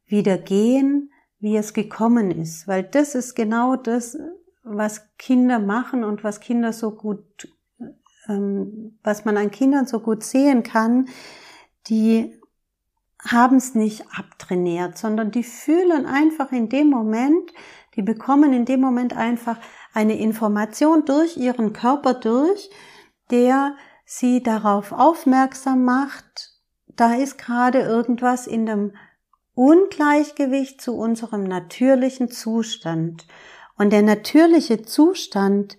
wieder 0.05 0.37
gehen, 0.37 1.11
wie 1.39 1.55
es 1.55 1.73
gekommen 1.73 2.31
ist, 2.31 2.67
weil 2.67 2.83
das 2.83 3.15
ist 3.15 3.35
genau 3.35 3.75
das, 3.75 4.17
was 4.63 5.07
Kinder 5.17 5.59
machen 5.59 6.03
und 6.03 6.23
was 6.23 6.39
Kinder 6.39 6.73
so 6.73 6.91
gut, 6.91 7.47
ähm, 8.27 8.99
was 9.03 9.25
man 9.25 9.37
an 9.37 9.51
Kindern 9.51 9.85
so 9.85 9.99
gut 9.99 10.23
sehen 10.23 10.63
kann, 10.63 11.07
die 11.87 12.39
haben 13.25 13.57
es 13.57 13.75
nicht 13.75 14.05
abtrainiert, 14.17 14.97
sondern 14.97 15.31
die 15.31 15.43
fühlen 15.43 16.05
einfach 16.05 16.51
in 16.51 16.69
dem 16.69 16.89
Moment, 16.89 17.51
die 17.95 18.01
bekommen 18.01 18.53
in 18.53 18.65
dem 18.65 18.79
Moment 18.79 19.15
einfach 19.15 19.57
eine 19.93 20.17
Information 20.17 21.05
durch 21.05 21.35
ihren 21.37 21.73
Körper 21.73 22.13
durch, 22.13 22.69
der 23.31 23.75
sie 24.05 24.41
darauf 24.41 24.91
aufmerksam 24.91 25.83
macht, 25.83 26.48
da 26.99 27.13
ist 27.13 27.37
gerade 27.37 27.79
irgendwas 27.79 28.45
in 28.45 28.65
dem 28.65 28.93
Ungleichgewicht 29.53 30.81
zu 30.81 30.95
unserem 30.97 31.43
natürlichen 31.43 32.29
Zustand. 32.29 33.25
Und 33.77 33.93
der 33.93 34.01
natürliche 34.01 34.81
Zustand, 34.81 35.77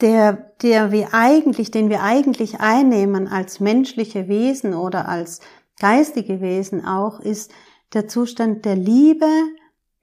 der, 0.00 0.32
der 0.62 0.92
wir 0.92 1.12
eigentlich, 1.12 1.70
den 1.70 1.90
wir 1.90 2.02
eigentlich 2.02 2.60
einnehmen 2.60 3.28
als 3.28 3.60
menschliche 3.60 4.28
Wesen 4.28 4.72
oder 4.72 5.08
als 5.08 5.40
geistige 5.78 6.40
Wesen 6.40 6.86
auch, 6.86 7.20
ist 7.20 7.52
der 7.92 8.08
Zustand 8.08 8.64
der 8.64 8.76
Liebe 8.76 9.30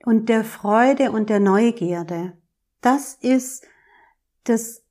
und 0.06 0.30
der 0.30 0.44
Freude 0.44 1.12
und 1.12 1.32
der 1.32 1.40
Neugierde. 1.40 2.34
Das 2.82 3.16
ist 3.16 3.66
das, 4.44 4.84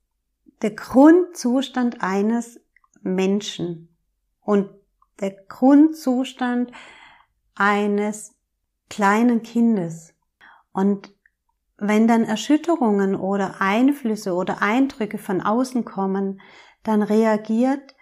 der 0.61 0.71
Grundzustand 0.71 2.01
eines 2.01 2.59
Menschen 3.01 3.95
und 4.41 4.69
der 5.19 5.31
Grundzustand 5.47 6.71
eines 7.55 8.35
kleinen 8.89 9.43
Kindes. 9.43 10.13
Und 10.71 11.13
wenn 11.77 12.07
dann 12.07 12.23
Erschütterungen 12.23 13.15
oder 13.15 13.61
Einflüsse 13.61 14.33
oder 14.33 14.61
Eindrücke 14.61 15.17
von 15.17 15.41
außen 15.41 15.85
kommen, 15.85 16.41
dann 16.83 17.01
reagiert 17.01 17.95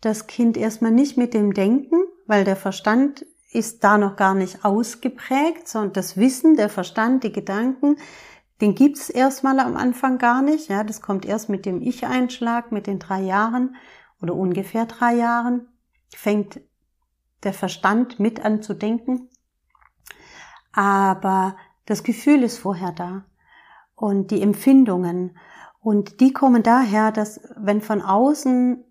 das 0.00 0.26
Kind 0.26 0.56
erstmal 0.56 0.92
nicht 0.92 1.16
mit 1.16 1.34
dem 1.34 1.52
Denken, 1.52 1.96
weil 2.26 2.44
der 2.44 2.56
Verstand 2.56 3.26
ist 3.52 3.84
da 3.84 3.98
noch 3.98 4.16
gar 4.16 4.34
nicht 4.34 4.64
ausgeprägt, 4.64 5.68
sondern 5.68 5.92
das 5.92 6.16
Wissen, 6.16 6.56
der 6.56 6.68
Verstand, 6.68 7.24
die 7.24 7.32
Gedanken, 7.32 7.96
den 8.60 8.74
gibt's 8.74 9.10
erstmal 9.10 9.58
am 9.58 9.76
Anfang 9.76 10.18
gar 10.18 10.42
nicht. 10.42 10.68
Ja, 10.68 10.84
das 10.84 11.00
kommt 11.00 11.24
erst 11.24 11.48
mit 11.48 11.66
dem 11.66 11.80
Ich-Einschlag, 11.82 12.72
mit 12.72 12.86
den 12.86 12.98
drei 12.98 13.22
Jahren 13.22 13.76
oder 14.22 14.34
ungefähr 14.34 14.86
drei 14.86 15.14
Jahren, 15.14 15.68
fängt 16.14 16.60
der 17.42 17.52
Verstand 17.52 18.20
mit 18.20 18.44
an 18.44 18.62
zu 18.62 18.74
denken. 18.74 19.28
Aber 20.72 21.56
das 21.86 22.02
Gefühl 22.02 22.42
ist 22.42 22.58
vorher 22.58 22.92
da 22.92 23.24
und 23.94 24.30
die 24.30 24.42
Empfindungen. 24.42 25.36
Und 25.80 26.20
die 26.20 26.32
kommen 26.32 26.62
daher, 26.62 27.10
dass 27.12 27.40
wenn 27.56 27.80
von 27.80 28.02
außen 28.02 28.84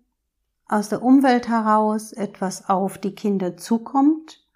aus 0.66 0.88
der 0.88 1.02
Umwelt 1.02 1.48
heraus 1.48 2.12
etwas 2.12 2.68
auf 2.68 2.98
die 2.98 3.14
Kinder 3.14 3.56
zukommt, 3.56 4.46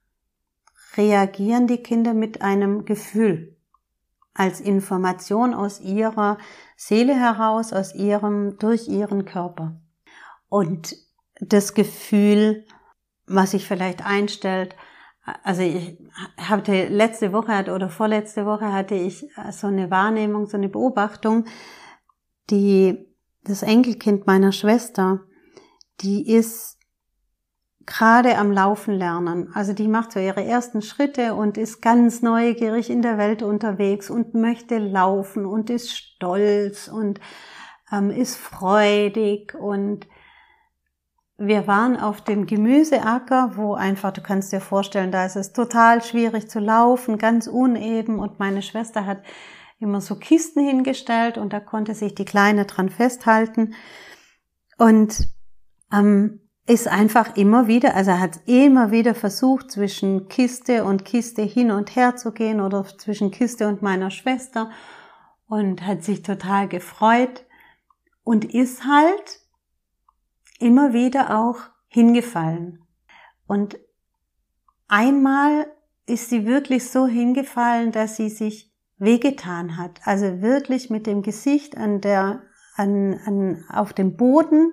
reagieren 0.96 1.66
die 1.66 1.82
Kinder 1.82 2.14
mit 2.14 2.42
einem 2.42 2.84
Gefühl 2.84 3.56
als 4.34 4.60
Information 4.60 5.54
aus 5.54 5.80
ihrer 5.80 6.38
Seele 6.76 7.14
heraus, 7.14 7.72
aus 7.72 7.94
ihrem, 7.94 8.58
durch 8.58 8.88
ihren 8.88 9.24
Körper. 9.24 9.80
Und 10.48 10.96
das 11.40 11.74
Gefühl, 11.74 12.64
was 13.26 13.52
sich 13.52 13.66
vielleicht 13.66 14.04
einstellt, 14.04 14.76
also 15.42 15.62
ich 15.62 15.96
hatte 16.36 16.88
letzte 16.88 17.32
Woche 17.32 17.72
oder 17.72 17.88
vorletzte 17.88 18.44
Woche 18.44 18.72
hatte 18.72 18.94
ich 18.94 19.26
so 19.52 19.68
eine 19.68 19.90
Wahrnehmung, 19.90 20.46
so 20.46 20.58
eine 20.58 20.68
Beobachtung, 20.68 21.46
die 22.50 23.06
das 23.42 23.62
Enkelkind 23.62 24.26
meiner 24.26 24.52
Schwester, 24.52 25.20
die 26.00 26.30
ist 26.30 26.78
gerade 27.86 28.36
am 28.36 28.52
Laufen 28.52 28.94
lernen. 28.94 29.50
Also 29.54 29.72
die 29.72 29.88
macht 29.88 30.12
so 30.12 30.20
ihre 30.20 30.44
ersten 30.44 30.82
Schritte 30.82 31.34
und 31.34 31.58
ist 31.58 31.82
ganz 31.82 32.22
neugierig 32.22 32.90
in 32.90 33.02
der 33.02 33.18
Welt 33.18 33.42
unterwegs 33.42 34.10
und 34.10 34.34
möchte 34.34 34.78
laufen 34.78 35.46
und 35.46 35.70
ist 35.70 35.96
stolz 35.96 36.88
und 36.88 37.20
ähm, 37.92 38.10
ist 38.10 38.36
freudig 38.36 39.54
und 39.54 40.06
wir 41.36 41.66
waren 41.66 41.98
auf 41.98 42.22
dem 42.22 42.46
Gemüseacker, 42.46 43.52
wo 43.56 43.74
einfach, 43.74 44.12
du 44.12 44.20
kannst 44.20 44.52
dir 44.52 44.60
vorstellen, 44.60 45.10
da 45.10 45.26
ist 45.26 45.36
es 45.36 45.52
total 45.52 46.02
schwierig 46.02 46.48
zu 46.48 46.60
laufen, 46.60 47.18
ganz 47.18 47.48
uneben. 47.48 48.18
Und 48.18 48.38
meine 48.38 48.62
Schwester 48.62 49.04
hat 49.04 49.22
immer 49.80 50.00
so 50.00 50.16
Kisten 50.16 50.64
hingestellt 50.64 51.36
und 51.36 51.52
da 51.52 51.60
konnte 51.60 51.94
sich 51.94 52.14
die 52.14 52.24
Kleine 52.24 52.66
dran 52.66 52.88
festhalten. 52.88 53.74
Und 54.78 55.28
ähm, 55.92 56.40
ist 56.66 56.88
einfach 56.88 57.36
immer 57.36 57.66
wieder, 57.66 57.94
also 57.94 58.12
hat 58.12 58.40
immer 58.46 58.90
wieder 58.90 59.14
versucht, 59.14 59.70
zwischen 59.70 60.28
Kiste 60.28 60.84
und 60.84 61.04
Kiste 61.04 61.42
hin 61.42 61.70
und 61.70 61.94
her 61.94 62.16
zu 62.16 62.32
gehen 62.32 62.60
oder 62.60 62.84
zwischen 62.84 63.30
Kiste 63.30 63.68
und 63.68 63.82
meiner 63.82 64.10
Schwester 64.10 64.70
und 65.46 65.86
hat 65.86 66.02
sich 66.04 66.22
total 66.22 66.68
gefreut 66.68 67.44
und 68.22 68.46
ist 68.46 68.86
halt 68.86 69.43
immer 70.58 70.92
wieder 70.92 71.38
auch 71.38 71.58
hingefallen. 71.88 72.82
Und 73.46 73.78
einmal 74.88 75.66
ist 76.06 76.30
sie 76.30 76.46
wirklich 76.46 76.90
so 76.90 77.06
hingefallen, 77.06 77.92
dass 77.92 78.16
sie 78.16 78.28
sich 78.28 78.72
wehgetan 78.98 79.76
hat. 79.76 80.00
Also 80.04 80.40
wirklich 80.40 80.90
mit 80.90 81.06
dem 81.06 81.22
Gesicht 81.22 81.76
an 81.76 82.00
der, 82.00 82.42
an, 82.76 83.20
an, 83.24 83.64
auf 83.68 83.92
dem 83.92 84.16
Boden 84.16 84.72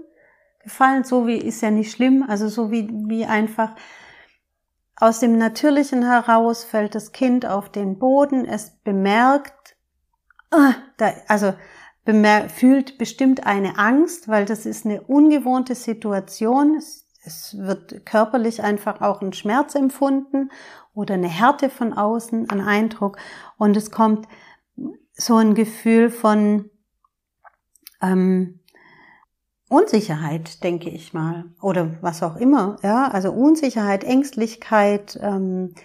gefallen. 0.63 1.03
So 1.03 1.27
wie 1.27 1.37
ist 1.37 1.61
ja 1.61 1.71
nicht 1.71 1.91
schlimm. 1.91 2.25
Also 2.27 2.47
so 2.47 2.71
wie, 2.71 2.89
wie 3.07 3.25
einfach 3.25 3.75
aus 4.95 5.19
dem 5.19 5.37
Natürlichen 5.37 6.03
heraus 6.03 6.63
fällt 6.63 6.95
das 6.95 7.11
Kind 7.11 7.45
auf 7.45 7.69
den 7.69 7.97
Boden. 7.97 8.45
Es 8.45 8.71
bemerkt, 8.83 9.75
ah, 10.51 10.73
also 11.27 11.53
fühlt 12.49 12.97
bestimmt 12.97 13.45
eine 13.45 13.77
Angst, 13.77 14.27
weil 14.27 14.45
das 14.45 14.65
ist 14.65 14.85
eine 14.85 15.01
ungewohnte 15.01 15.75
Situation. 15.75 16.75
Es, 16.75 17.07
es 17.23 17.57
wird 17.57 18.05
körperlich 18.05 18.63
einfach 18.63 19.01
auch 19.01 19.21
ein 19.21 19.33
Schmerz 19.33 19.75
empfunden 19.75 20.49
oder 20.93 21.13
eine 21.13 21.27
Härte 21.27 21.69
von 21.69 21.93
außen, 21.93 22.49
ein 22.49 22.61
Eindruck. 22.61 23.17
Und 23.57 23.77
es 23.77 23.91
kommt 23.91 24.27
so 25.13 25.35
ein 25.35 25.53
Gefühl 25.53 26.09
von 26.09 26.69
ähm, 28.01 28.59
Unsicherheit, 29.69 30.63
denke 30.63 30.89
ich 30.89 31.13
mal, 31.13 31.45
oder 31.61 31.97
was 32.01 32.23
auch 32.23 32.35
immer. 32.35 32.77
Ja, 32.83 33.07
also 33.07 33.31
Unsicherheit, 33.31 34.03
Ängstlichkeit, 34.03 35.17
ähm, 35.21 35.75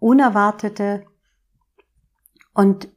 unerwartete 0.00 1.04
und 2.54 2.88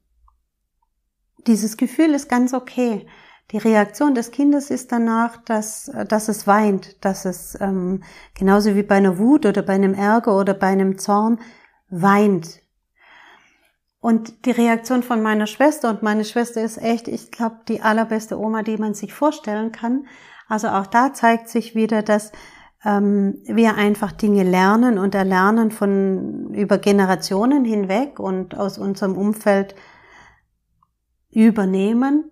dieses 1.48 1.78
Gefühl 1.78 2.14
ist 2.14 2.30
ganz 2.30 2.54
okay. 2.54 3.06
Die 3.52 3.58
Reaktion 3.58 4.16
des 4.16 4.32
Kindes 4.32 4.70
ist 4.70 4.92
danach, 4.92 5.38
dass, 5.44 5.92
dass 6.08 6.30
es 6.30 6.48
weint, 6.48 7.04
dass 7.04 7.26
es 7.26 7.58
ähm, 7.60 8.02
genauso 8.34 8.76
wie 8.76 8.84
bei 8.84 8.96
einer 8.96 9.18
Wut 9.18 9.46
oder 9.46 9.62
bei 9.62 9.74
einem 9.74 9.94
Ärger 9.94 10.38
oder 10.38 10.54
bei 10.54 10.68
einem 10.68 10.98
Zorn 10.98 11.40
weint. 11.90 12.62
Und 14.00 14.46
die 14.46 14.52
Reaktion 14.52 15.04
von 15.04 15.22
meiner 15.22 15.48
Schwester, 15.48 15.90
und 15.90 16.02
meine 16.02 16.26
Schwester 16.26 16.64
ist 16.64 16.78
echt, 16.78 17.08
ich 17.08 17.30
glaube, 17.30 17.58
die 17.68 17.82
allerbeste 17.82 18.40
Oma, 18.40 18.64
die 18.64 18.78
man 18.78 18.94
sich 18.94 19.14
vorstellen 19.14 19.72
kann. 19.72 20.08
Also 20.48 20.70
auch 20.70 20.88
da 20.88 21.14
zeigt 21.14 21.50
sich 21.50 21.76
wieder, 21.76 22.02
dass 22.02 22.32
ähm, 22.84 23.42
wir 23.44 23.76
einfach 23.76 24.12
Dinge 24.12 24.44
lernen 24.44 24.98
und 24.98 25.14
erlernen 25.14 25.72
von 25.72 26.54
über 26.54 26.78
Generationen 26.78 27.64
hinweg 27.64 28.20
und 28.20 28.58
aus 28.58 28.78
unserem 28.78 29.18
Umfeld 29.18 29.76
übernehmen. 31.32 32.30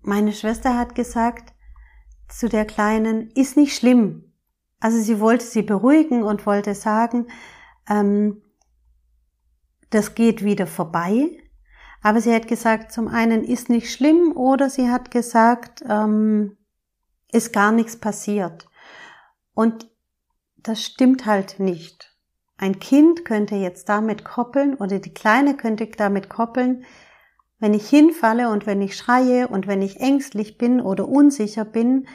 Meine 0.00 0.32
Schwester 0.32 0.78
hat 0.78 0.94
gesagt 0.94 1.54
zu 2.28 2.48
der 2.48 2.64
Kleinen, 2.64 3.30
ist 3.30 3.56
nicht 3.56 3.76
schlimm. 3.76 4.32
Also 4.80 5.00
sie 5.00 5.18
wollte 5.18 5.44
sie 5.44 5.62
beruhigen 5.62 6.22
und 6.22 6.46
wollte 6.46 6.74
sagen, 6.74 7.28
ähm, 7.88 8.42
das 9.90 10.14
geht 10.14 10.44
wieder 10.44 10.66
vorbei. 10.66 11.30
Aber 12.02 12.20
sie 12.20 12.32
hat 12.32 12.46
gesagt, 12.46 12.92
zum 12.92 13.08
einen 13.08 13.42
ist 13.42 13.68
nicht 13.68 13.92
schlimm 13.92 14.36
oder 14.36 14.70
sie 14.70 14.88
hat 14.88 15.10
gesagt, 15.10 15.82
ähm, 15.88 16.56
ist 17.32 17.52
gar 17.52 17.72
nichts 17.72 17.96
passiert. 17.96 18.68
Und 19.52 19.90
das 20.56 20.82
stimmt 20.82 21.26
halt 21.26 21.58
nicht. 21.58 22.16
Ein 22.56 22.78
Kind 22.78 23.24
könnte 23.24 23.56
jetzt 23.56 23.88
damit 23.88 24.24
koppeln 24.24 24.74
oder 24.74 24.98
die 24.98 25.14
Kleine 25.14 25.56
könnte 25.56 25.86
damit 25.86 26.28
koppeln, 26.28 26.84
wenn 27.58 27.74
ich 27.74 27.88
hinfalle 27.88 28.50
und 28.50 28.66
wenn 28.66 28.80
ich 28.80 28.96
schreie 28.96 29.48
und 29.48 29.66
wenn 29.66 29.82
ich 29.82 30.00
ängstlich 30.00 30.58
bin 30.58 30.80
oder 30.80 31.08
unsicher 31.08 31.64
bin, 31.64 32.06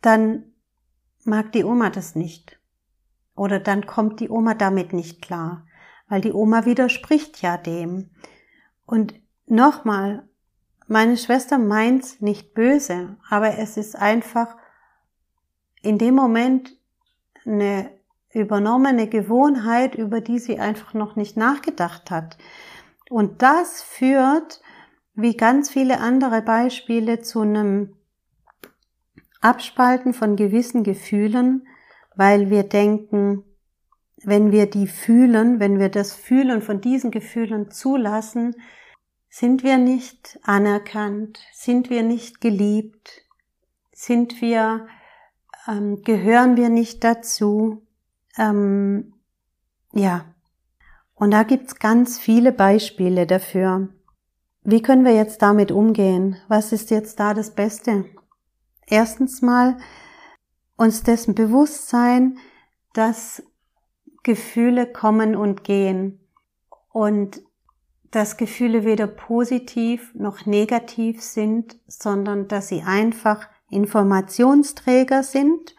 dann 0.00 0.44
mag 1.24 1.52
die 1.52 1.64
Oma 1.64 1.90
das 1.90 2.14
nicht. 2.14 2.58
Oder 3.34 3.60
dann 3.60 3.86
kommt 3.86 4.20
die 4.20 4.30
Oma 4.30 4.54
damit 4.54 4.92
nicht 4.92 5.22
klar, 5.22 5.66
weil 6.08 6.20
die 6.20 6.32
Oma 6.32 6.64
widerspricht 6.64 7.42
ja 7.42 7.56
dem. 7.56 8.10
Und 8.86 9.14
nochmal, 9.46 10.28
meine 10.86 11.16
Schwester 11.16 11.58
meint's 11.58 12.20
nicht 12.20 12.54
böse, 12.54 13.16
aber 13.28 13.58
es 13.58 13.76
ist 13.76 13.96
einfach 13.96 14.56
in 15.82 15.98
dem 15.98 16.14
Moment 16.14 16.76
eine 17.44 17.90
übernommene 18.32 19.08
Gewohnheit, 19.08 19.94
über 19.94 20.20
die 20.20 20.38
sie 20.38 20.58
einfach 20.58 20.94
noch 20.94 21.16
nicht 21.16 21.36
nachgedacht 21.36 22.10
hat. 22.10 22.38
Und 23.10 23.42
das 23.42 23.82
führt, 23.82 24.60
wie 25.14 25.36
ganz 25.36 25.70
viele 25.70 26.00
andere 26.00 26.42
Beispiele, 26.42 27.20
zu 27.20 27.40
einem 27.40 27.94
Abspalten 29.40 30.14
von 30.14 30.36
gewissen 30.36 30.84
Gefühlen, 30.84 31.66
weil 32.14 32.50
wir 32.50 32.64
denken, 32.64 33.44
wenn 34.22 34.50
wir 34.50 34.66
die 34.66 34.86
fühlen, 34.86 35.60
wenn 35.60 35.78
wir 35.78 35.88
das 35.88 36.12
Fühlen 36.12 36.60
von 36.60 36.80
diesen 36.80 37.10
Gefühlen 37.10 37.70
zulassen, 37.70 38.56
sind 39.28 39.62
wir 39.62 39.78
nicht 39.78 40.38
anerkannt, 40.42 41.38
sind 41.52 41.90
wir 41.90 42.02
nicht 42.02 42.40
geliebt, 42.40 43.24
sind 43.92 44.40
wir, 44.40 44.86
ähm, 45.66 46.02
gehören 46.02 46.56
wir 46.56 46.68
nicht 46.68 47.04
dazu, 47.04 47.86
ähm, 48.36 49.14
ja, 49.92 50.24
und 51.18 51.30
da 51.32 51.42
gibt's 51.42 51.78
ganz 51.78 52.18
viele 52.18 52.52
Beispiele 52.52 53.26
dafür. 53.26 53.88
Wie 54.62 54.82
können 54.82 55.04
wir 55.04 55.14
jetzt 55.14 55.42
damit 55.42 55.72
umgehen? 55.72 56.36
Was 56.48 56.72
ist 56.72 56.90
jetzt 56.90 57.18
da 57.20 57.34
das 57.34 57.54
Beste? 57.54 58.04
Erstens 58.86 59.42
mal 59.42 59.78
uns 60.76 61.02
dessen 61.02 61.34
bewusst 61.34 61.88
sein, 61.88 62.38
dass 62.94 63.42
Gefühle 64.22 64.86
kommen 64.86 65.36
und 65.36 65.64
gehen 65.64 66.20
und 66.90 67.42
dass 68.10 68.36
Gefühle 68.36 68.84
weder 68.84 69.06
positiv 69.06 70.14
noch 70.14 70.46
negativ 70.46 71.22
sind, 71.22 71.76
sondern 71.86 72.48
dass 72.48 72.68
sie 72.68 72.82
einfach 72.82 73.48
Informationsträger 73.70 75.22
sind 75.22 75.74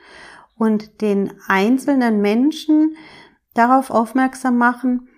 und 0.55 1.01
den 1.01 1.33
einzelnen 1.47 2.21
Menschen 2.21 2.95
darauf 3.53 3.89
aufmerksam 3.89 4.57
machen, 4.57 5.08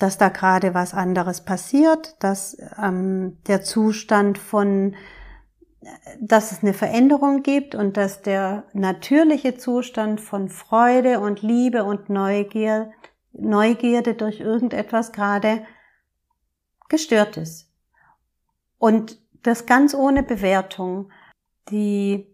dass 0.00 0.18
da 0.18 0.28
gerade 0.30 0.74
was 0.74 0.94
anderes 0.94 1.42
passiert, 1.42 2.16
dass 2.22 2.56
ähm, 2.82 3.38
der 3.46 3.62
Zustand 3.62 4.38
von, 4.38 4.96
dass 6.20 6.52
es 6.52 6.62
eine 6.62 6.74
Veränderung 6.74 7.42
gibt 7.42 7.74
und 7.74 7.96
dass 7.96 8.22
der 8.22 8.64
natürliche 8.72 9.56
Zustand 9.56 10.20
von 10.20 10.48
Freude 10.48 11.20
und 11.20 11.42
Liebe 11.42 11.84
und 11.84 12.08
Neugier, 12.08 12.92
Neugierde 13.32 14.14
durch 14.14 14.40
irgendetwas 14.40 15.12
gerade 15.12 15.64
gestört 16.88 17.36
ist. 17.36 17.70
Und 18.78 19.20
das 19.42 19.66
ganz 19.66 19.94
ohne 19.94 20.22
Bewertung. 20.22 21.10
Die, 21.70 22.26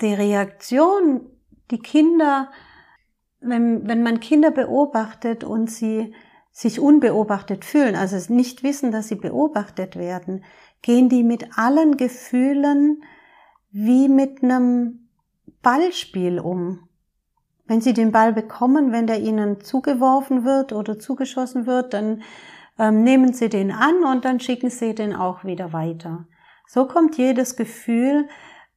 die 0.00 0.14
Reaktion, 0.14 1.30
die 1.70 1.78
Kinder, 1.78 2.50
wenn, 3.40 3.86
wenn 3.86 4.02
man 4.02 4.20
Kinder 4.20 4.50
beobachtet 4.50 5.44
und 5.44 5.70
sie 5.70 6.14
sich 6.56 6.80
unbeobachtet 6.80 7.66
fühlen, 7.66 7.96
also 7.96 8.32
nicht 8.32 8.62
wissen, 8.62 8.90
dass 8.90 9.08
sie 9.08 9.16
beobachtet 9.16 9.94
werden, 9.94 10.42
gehen 10.80 11.10
die 11.10 11.22
mit 11.22 11.58
allen 11.58 11.98
Gefühlen 11.98 13.02
wie 13.72 14.08
mit 14.08 14.42
einem 14.42 15.10
Ballspiel 15.60 16.40
um. 16.40 16.88
Wenn 17.66 17.82
sie 17.82 17.92
den 17.92 18.10
Ball 18.10 18.32
bekommen, 18.32 18.90
wenn 18.90 19.06
der 19.06 19.20
ihnen 19.20 19.60
zugeworfen 19.60 20.46
wird 20.46 20.72
oder 20.72 20.98
zugeschossen 20.98 21.66
wird, 21.66 21.92
dann 21.92 22.22
ähm, 22.78 23.02
nehmen 23.02 23.34
sie 23.34 23.50
den 23.50 23.70
an 23.70 24.02
und 24.04 24.24
dann 24.24 24.40
schicken 24.40 24.70
sie 24.70 24.94
den 24.94 25.14
auch 25.14 25.44
wieder 25.44 25.74
weiter. 25.74 26.26
So 26.66 26.86
kommt 26.86 27.18
jedes 27.18 27.56
Gefühl 27.56 28.28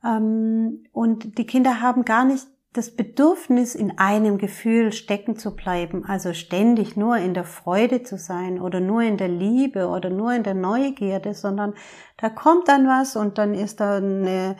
ähm, 0.04 0.84
und 0.92 1.38
die 1.38 1.46
Kinder 1.46 1.80
haben 1.80 2.04
gar 2.04 2.26
nicht 2.26 2.46
das 2.74 2.96
Bedürfnis, 2.96 3.74
in 3.74 3.98
einem 3.98 4.38
Gefühl 4.38 4.92
stecken 4.92 5.38
zu 5.38 5.56
bleiben, 5.56 6.06
also 6.06 6.34
ständig 6.34 6.96
nur 6.96 7.18
in 7.18 7.34
der 7.34 7.44
Freude 7.44 8.04
zu 8.04 8.18
sein 8.18 8.62
oder 8.62 8.80
nur 8.80 9.02
in 9.02 9.18
der 9.18 9.28
Liebe 9.28 9.88
oder 9.88 10.12
nur 10.12 10.34
in 10.34 10.44
der 10.44 10.54
Neugierde, 10.54 11.34
sondern 11.34 11.74
da 12.18 12.30
kommt 12.30 12.68
dann 12.68 12.88
was 12.88 13.16
und 13.16 13.40
dann 13.40 13.56
ist 13.56 13.80
da 13.80 13.98
eine, 13.98 14.56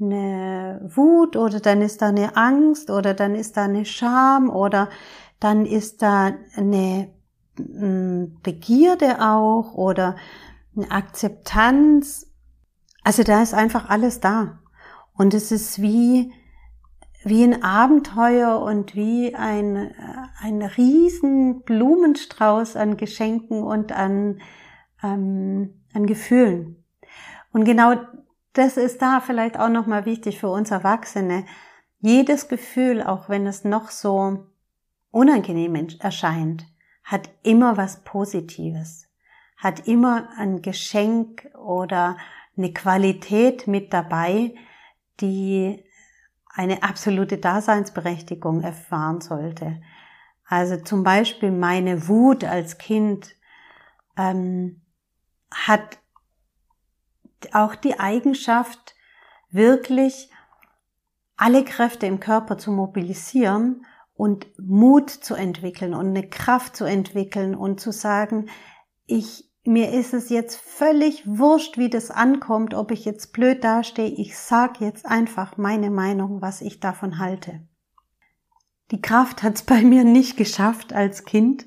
eine 0.00 0.80
Wut 0.94 1.36
oder 1.36 1.60
dann 1.60 1.80
ist 1.80 2.02
da 2.02 2.08
eine 2.08 2.36
Angst 2.36 2.90
oder 2.90 3.14
dann 3.14 3.36
ist 3.36 3.56
da 3.56 3.64
eine 3.64 3.84
Scham 3.84 4.50
oder 4.50 4.88
dann 5.38 5.64
ist 5.64 6.02
da 6.02 6.32
eine 6.56 7.14
hm, 7.56 8.40
Begierde 8.42 9.20
auch 9.20 9.74
oder 9.74 10.16
eine 10.76 10.90
Akzeptanz. 10.90 12.26
Also 13.04 13.22
da 13.22 13.42
ist 13.42 13.54
einfach 13.54 13.88
alles 13.90 14.18
da. 14.18 14.58
Und 15.16 15.34
es 15.34 15.52
ist 15.52 15.80
wie, 15.80 16.32
wie 17.24 17.42
ein 17.42 17.62
Abenteuer 17.62 18.60
und 18.60 18.94
wie 18.94 19.34
ein, 19.34 19.94
ein 20.40 20.62
riesen 20.62 21.62
Blumenstrauß 21.62 22.76
an 22.76 22.96
Geschenken 22.96 23.62
und 23.62 23.92
an, 23.92 24.40
ähm, 25.02 25.82
an 25.94 26.06
Gefühlen. 26.06 26.84
Und 27.52 27.64
genau 27.64 27.94
das 28.52 28.76
ist 28.76 29.00
da 29.02 29.20
vielleicht 29.20 29.58
auch 29.58 29.68
nochmal 29.68 30.04
wichtig 30.04 30.38
für 30.38 30.48
uns 30.48 30.70
Erwachsene. 30.70 31.44
Jedes 32.00 32.48
Gefühl, 32.48 33.02
auch 33.02 33.28
wenn 33.28 33.46
es 33.46 33.64
noch 33.64 33.90
so 33.90 34.46
unangenehm 35.10 35.88
erscheint, 35.98 36.66
hat 37.04 37.30
immer 37.42 37.76
was 37.76 38.04
Positives, 38.04 39.08
hat 39.56 39.86
immer 39.86 40.28
ein 40.36 40.62
Geschenk 40.62 41.48
oder 41.56 42.16
eine 42.56 42.72
Qualität 42.72 43.66
mit 43.66 43.92
dabei, 43.92 44.54
die 45.20 45.84
eine 46.54 46.82
absolute 46.82 47.38
Daseinsberechtigung 47.38 48.62
erfahren 48.62 49.20
sollte. 49.20 49.82
Also 50.46 50.76
zum 50.76 51.02
Beispiel 51.02 51.50
meine 51.50 52.08
Wut 52.08 52.44
als 52.44 52.78
Kind 52.78 53.34
ähm, 54.16 54.82
hat 55.50 55.98
auch 57.52 57.74
die 57.74 57.98
Eigenschaft, 57.98 58.94
wirklich 59.50 60.30
alle 61.36 61.64
Kräfte 61.64 62.06
im 62.06 62.20
Körper 62.20 62.58
zu 62.58 62.70
mobilisieren 62.72 63.84
und 64.14 64.46
Mut 64.58 65.10
zu 65.10 65.34
entwickeln 65.34 65.94
und 65.94 66.08
eine 66.08 66.28
Kraft 66.28 66.76
zu 66.76 66.84
entwickeln 66.84 67.54
und 67.54 67.80
zu 67.80 67.92
sagen, 67.92 68.48
ich, 69.06 69.50
mir 69.64 69.92
ist 69.92 70.12
es 70.12 70.28
jetzt 70.28 70.56
völlig 70.56 71.26
wurscht, 71.26 71.78
wie 71.78 71.88
das 71.88 72.10
ankommt, 72.10 72.74
ob 72.74 72.90
ich 72.90 73.04
jetzt 73.04 73.32
blöd 73.32 73.64
dastehe, 73.64 74.08
ich 74.08 74.36
sag 74.38 74.80
jetzt 74.80 75.06
einfach 75.06 75.56
meine 75.56 75.90
Meinung, 75.90 76.42
was 76.42 76.60
ich 76.60 76.80
davon 76.80 77.18
halte. 77.18 77.60
Die 78.90 79.00
Kraft 79.00 79.42
hat 79.42 79.54
es 79.54 79.62
bei 79.64 79.82
mir 79.82 80.04
nicht 80.04 80.36
geschafft 80.36 80.92
als 80.92 81.24
Kind, 81.24 81.66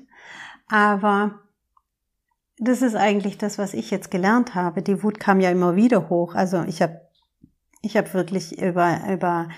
aber 0.68 1.40
das 2.58 2.82
ist 2.82 2.96
eigentlich 2.96 3.38
das, 3.38 3.58
was 3.58 3.74
ich 3.74 3.90
jetzt 3.90 4.10
gelernt 4.10 4.54
habe. 4.54 4.82
Die 4.82 5.02
Wut 5.02 5.20
kam 5.20 5.40
ja 5.40 5.50
immer 5.50 5.76
wieder 5.76 6.08
hoch. 6.08 6.34
Also 6.34 6.62
ich 6.64 6.82
habe 6.82 7.00
ich 7.82 7.96
hab 7.96 8.14
wirklich 8.14 8.60
über, 8.60 9.00
über 9.08 9.48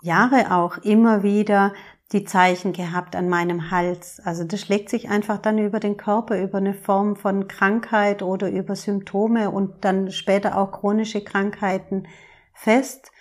Jahre 0.00 0.54
auch 0.54 0.78
immer 0.78 1.22
wieder 1.22 1.74
die 2.12 2.24
Zeichen 2.24 2.72
gehabt 2.72 3.16
an 3.16 3.28
meinem 3.28 3.70
Hals. 3.70 4.20
Also 4.24 4.44
das 4.44 4.60
schlägt 4.60 4.88
sich 4.88 5.10
einfach 5.10 5.38
dann 5.38 5.58
über 5.58 5.78
den 5.78 5.96
Körper, 5.96 6.40
über 6.40 6.58
eine 6.58 6.74
Form 6.74 7.16
von 7.16 7.48
Krankheit 7.48 8.22
oder 8.22 8.50
über 8.50 8.76
Symptome 8.76 9.50
und 9.50 9.84
dann 9.84 10.10
später 10.10 10.56
auch 10.56 10.72
chronische 10.72 11.22
Krankheiten 11.22 12.06
fest. 12.54 13.12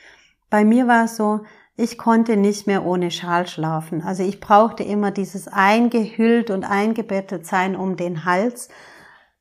Bei 0.49 0.63
mir 0.63 0.87
war 0.87 1.05
es 1.05 1.17
so, 1.17 1.41
ich 1.75 1.97
konnte 1.97 2.37
nicht 2.37 2.65
mehr 2.65 2.85
ohne 2.85 3.11
Schal 3.11 3.45
schlafen. 3.45 4.01
Also 4.01 4.23
ich 4.23 4.39
brauchte 4.39 4.83
immer 4.83 5.11
dieses 5.11 5.47
eingehüllt 5.47 6.49
und 6.49 6.63
eingebettet 6.63 7.45
sein 7.45 7.75
um 7.75 7.97
den 7.97 8.25
Hals, 8.25 8.69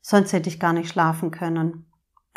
sonst 0.01 0.33
hätte 0.33 0.49
ich 0.49 0.59
gar 0.59 0.73
nicht 0.73 0.89
schlafen 0.89 1.31
können. 1.31 1.87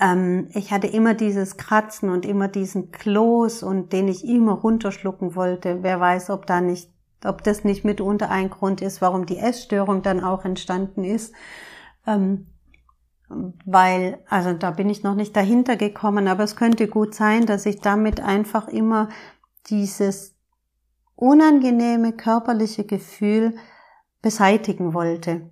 Ähm, 0.00 0.48
ich 0.54 0.72
hatte 0.72 0.86
immer 0.86 1.14
dieses 1.14 1.58
Kratzen 1.58 2.08
und 2.08 2.24
immer 2.24 2.48
diesen 2.48 2.90
Kloß 2.90 3.62
und 3.62 3.92
den 3.92 4.08
ich 4.08 4.24
immer 4.24 4.52
runterschlucken 4.52 5.34
wollte. 5.34 5.82
Wer 5.82 6.00
weiß, 6.00 6.30
ob 6.30 6.46
da 6.46 6.60
nicht, 6.62 6.90
ob 7.24 7.42
das 7.44 7.64
nicht 7.64 7.84
mitunter 7.84 8.30
ein 8.30 8.50
Grund 8.50 8.80
ist, 8.80 9.00
warum 9.00 9.26
die 9.26 9.38
Essstörung 9.38 10.02
dann 10.02 10.22
auch 10.22 10.44
entstanden 10.44 11.04
ist. 11.04 11.34
Ähm, 12.06 12.46
weil, 13.64 14.18
also 14.28 14.52
da 14.52 14.72
bin 14.72 14.90
ich 14.90 15.02
noch 15.02 15.14
nicht 15.14 15.36
dahinter 15.36 15.76
gekommen, 15.76 16.26
aber 16.26 16.42
es 16.42 16.56
könnte 16.56 16.88
gut 16.88 17.14
sein, 17.14 17.46
dass 17.46 17.66
ich 17.66 17.80
damit 17.80 18.20
einfach 18.20 18.66
immer 18.68 19.08
dieses 19.66 20.34
unangenehme 21.14 22.12
körperliche 22.12 22.84
Gefühl 22.84 23.56
beseitigen 24.22 24.94
wollte. 24.94 25.50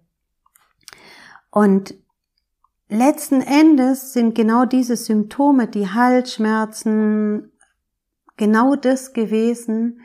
Und 1.51 1.95
letzten 2.89 3.43
Endes 3.43 4.13
sind 4.13 4.35
genau 4.35 4.65
diese 4.65 4.97
Symptome, 4.97 5.69
die 5.69 5.89
Halsschmerzen, 5.89 7.53
genau 8.37 8.75
das 8.75 9.13
gewesen, 9.13 10.01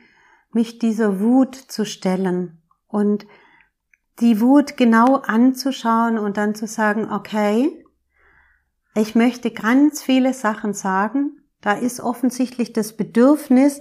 mich 0.56 0.80
dieser 0.80 1.20
Wut 1.20 1.56
zu 1.56 1.86
stellen 1.86 2.62
und 2.88 3.26
die 4.20 4.39
Wut 4.39 4.78
genau 4.78 5.18
anzuschauen 5.18 6.18
und 6.18 6.38
dann 6.38 6.56
zu 6.56 6.68
sagen, 6.68 7.12
okay, 7.12 7.84
ich 8.96 9.16
möchte 9.16 9.52
ganz 9.52 10.04
viele 10.04 10.34
Sachen 10.34 10.74
sagen, 10.74 11.42
da 11.62 11.74
ist 11.74 12.00
offensichtlich 12.00 12.74
das 12.74 12.96
Bedürfnis 12.96 13.80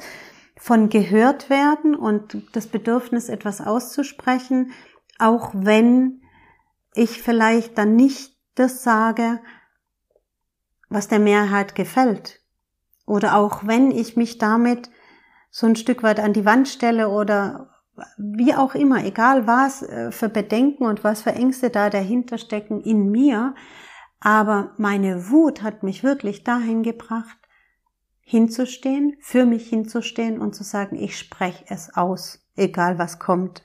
von 0.57 0.89
gehört 0.89 1.51
werden 1.51 1.95
und 1.95 2.43
das 2.53 2.69
Bedürfnis, 2.69 3.29
etwas 3.29 3.61
auszusprechen, 3.61 4.71
auch 5.19 5.51
wenn 5.55 6.23
ich 6.95 7.21
vielleicht 7.23 7.77
dann 7.77 7.97
nicht 7.97 8.39
das 8.55 8.83
sage, 8.83 9.41
was 10.89 11.09
der 11.09 11.19
Mehrheit 11.19 11.75
gefällt. 11.75 12.41
Oder 13.07 13.37
auch 13.37 13.67
wenn 13.67 13.91
ich 13.91 14.17
mich 14.17 14.39
damit 14.39 14.91
so 15.53 15.67
ein 15.67 15.77
Stück 15.77 16.03
weit 16.03 16.19
an 16.19 16.33
die 16.33 16.47
Wand 16.47 16.67
stelle 16.67 17.11
oder 17.11 17.69
wie 18.17 18.55
auch 18.55 18.75
immer, 18.75 19.05
egal 19.05 19.47
was 19.47 19.83
äh, 19.83 20.11
für 20.11 20.31
Bedenken 20.31 20.85
und 20.85 21.05
was 21.05 21.23
für 21.23 21.33
Ängste 21.33 21.69
da 21.69 21.91
dahinter 21.91 22.39
stecken 22.39 22.81
in 22.81 23.11
mir, 23.11 23.55
aber 24.19 24.73
meine 24.79 25.29
Wut 25.29 25.63
hat 25.63 25.83
mich 25.83 26.03
wirklich 26.03 26.43
dahin 26.43 26.83
gebracht, 26.83 27.37
hinzustehen, 28.21 29.17
für 29.21 29.45
mich 29.45 29.69
hinzustehen 29.69 30.41
und 30.41 30.55
zu 30.55 30.65
sagen, 30.65 30.97
ich 30.97 31.19
spreche 31.19 31.65
es 31.69 31.95
aus, 31.95 32.49
egal 32.57 32.99
was 32.99 33.19
kommt. 33.19 33.63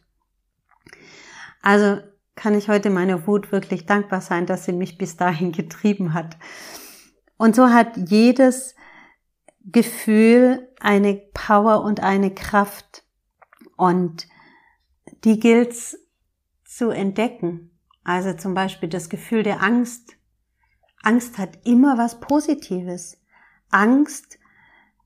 Also 1.61 1.99
kann 2.35 2.53
ich 2.53 2.67
heute 2.67 2.89
meiner 2.89 3.27
Wut 3.27 3.53
wirklich 3.53 3.85
dankbar 3.85 4.19
sein, 4.19 4.45
dass 4.45 4.65
sie 4.65 4.73
mich 4.73 4.97
bis 4.97 5.15
dahin 5.15 5.53
getrieben 5.53 6.13
hat. 6.13 6.37
Und 7.37 7.55
so 7.55 7.69
hat 7.69 7.95
jedes 7.95 8.75
Gefühl 9.67 10.69
eine 10.79 11.15
Power 11.33 11.83
und 11.83 12.01
eine 12.01 12.33
Kraft. 12.33 13.03
Und 13.75 14.27
die 15.23 15.39
gilt's 15.39 15.97
zu 16.65 16.89
entdecken. 16.89 17.71
Also 18.03 18.33
zum 18.33 18.53
Beispiel 18.53 18.89
das 18.89 19.09
Gefühl 19.09 19.43
der 19.43 19.61
Angst. 19.61 20.17
Angst 21.03 21.37
hat 21.37 21.65
immer 21.65 21.97
was 21.97 22.19
Positives. 22.19 23.19
Angst 23.69 24.39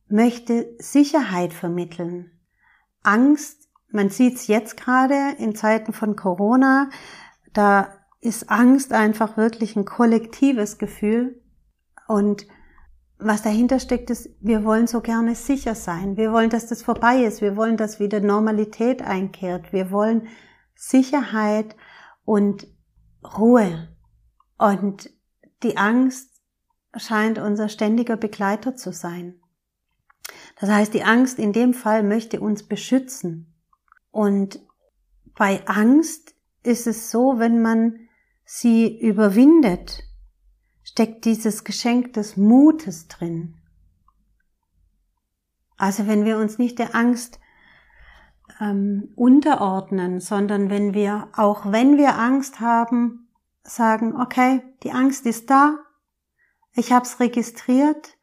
möchte 0.08 0.76
Sicherheit 0.78 1.54
vermitteln. 1.54 2.32
Angst, 3.02 3.68
man 3.90 4.10
sieht 4.10 4.36
es 4.36 4.48
jetzt 4.48 4.78
gerade 4.78 5.36
in 5.38 5.56
Zeiten 5.56 5.94
von 5.94 6.16
Corona, 6.16 6.90
da 7.54 7.98
ist 8.22 8.50
Angst 8.50 8.94
einfach 8.94 9.36
wirklich 9.36 9.76
ein 9.76 9.86
kollektives 9.86 10.78
Gefühl. 10.78 11.42
Und 12.08 12.46
was 13.22 13.44
dahinter 13.44 13.80
steckt, 13.80 14.10
ist, 14.10 14.30
wir 14.40 14.64
wollen 14.64 14.88
so 14.88 15.02
gerne 15.02 15.36
sicher 15.36 15.76
sein. 15.76 16.18
Wir 16.18 16.32
wollen, 16.32 16.50
dass 16.50 16.68
das 16.68 16.84
vorbei 16.84 17.24
ist. 17.24 17.42
Wir 17.42 17.56
wollen, 17.56 17.78
dass 17.78 18.00
wieder 18.00 18.20
Normalität 18.20 19.02
einkehrt. 19.02 19.72
Wir 19.72 19.92
wollen 19.92 20.28
Sicherheit 20.76 21.76
und 22.26 22.68
Ruhe. 23.38 23.90
Und 24.58 25.10
die 25.64 25.78
Angst 25.78 26.30
scheint 26.96 27.38
unser 27.40 27.70
ständiger 27.70 28.18
Begleiter 28.18 28.76
zu 28.76 28.92
sein. 28.92 29.40
Das 30.60 30.70
heißt, 30.70 30.94
die 30.94 31.04
Angst 31.04 31.40
in 31.40 31.54
dem 31.54 31.74
Fall 31.74 32.04
möchte 32.04 32.42
uns 32.42 32.64
beschützen. 32.64 33.54
Und 34.12 34.60
bei 35.36 35.66
Angst 35.68 36.36
ist 36.64 36.88
es 36.88 37.12
so, 37.12 37.36
wenn 37.38 37.62
man 37.62 38.08
sie 38.46 39.00
überwindet, 39.00 40.04
steckt 40.92 41.24
dieses 41.24 41.64
Geschenk 41.64 42.14
des 42.14 42.36
Mutes 42.36 43.08
drin. 43.08 43.56
Also 45.78 46.06
wenn 46.06 46.26
wir 46.26 46.38
uns 46.38 46.58
nicht 46.58 46.80
der 46.80 46.96
Angst 46.96 47.40
ähm, 48.60 49.14
unterordnen, 49.16 50.20
sondern 50.20 50.70
wenn 50.70 50.94
wir, 50.94 51.30
auch 51.34 51.72
wenn 51.72 51.98
wir 51.98 52.18
Angst 52.18 52.60
haben, 52.60 53.30
sagen, 53.64 54.20
okay, 54.20 54.62
die 54.84 54.92
Angst 54.92 55.26
ist 55.26 55.50
da, 55.50 55.78
ich 56.74 56.92
habe 56.92 57.06
es 57.06 57.22
registriert, 57.22 58.18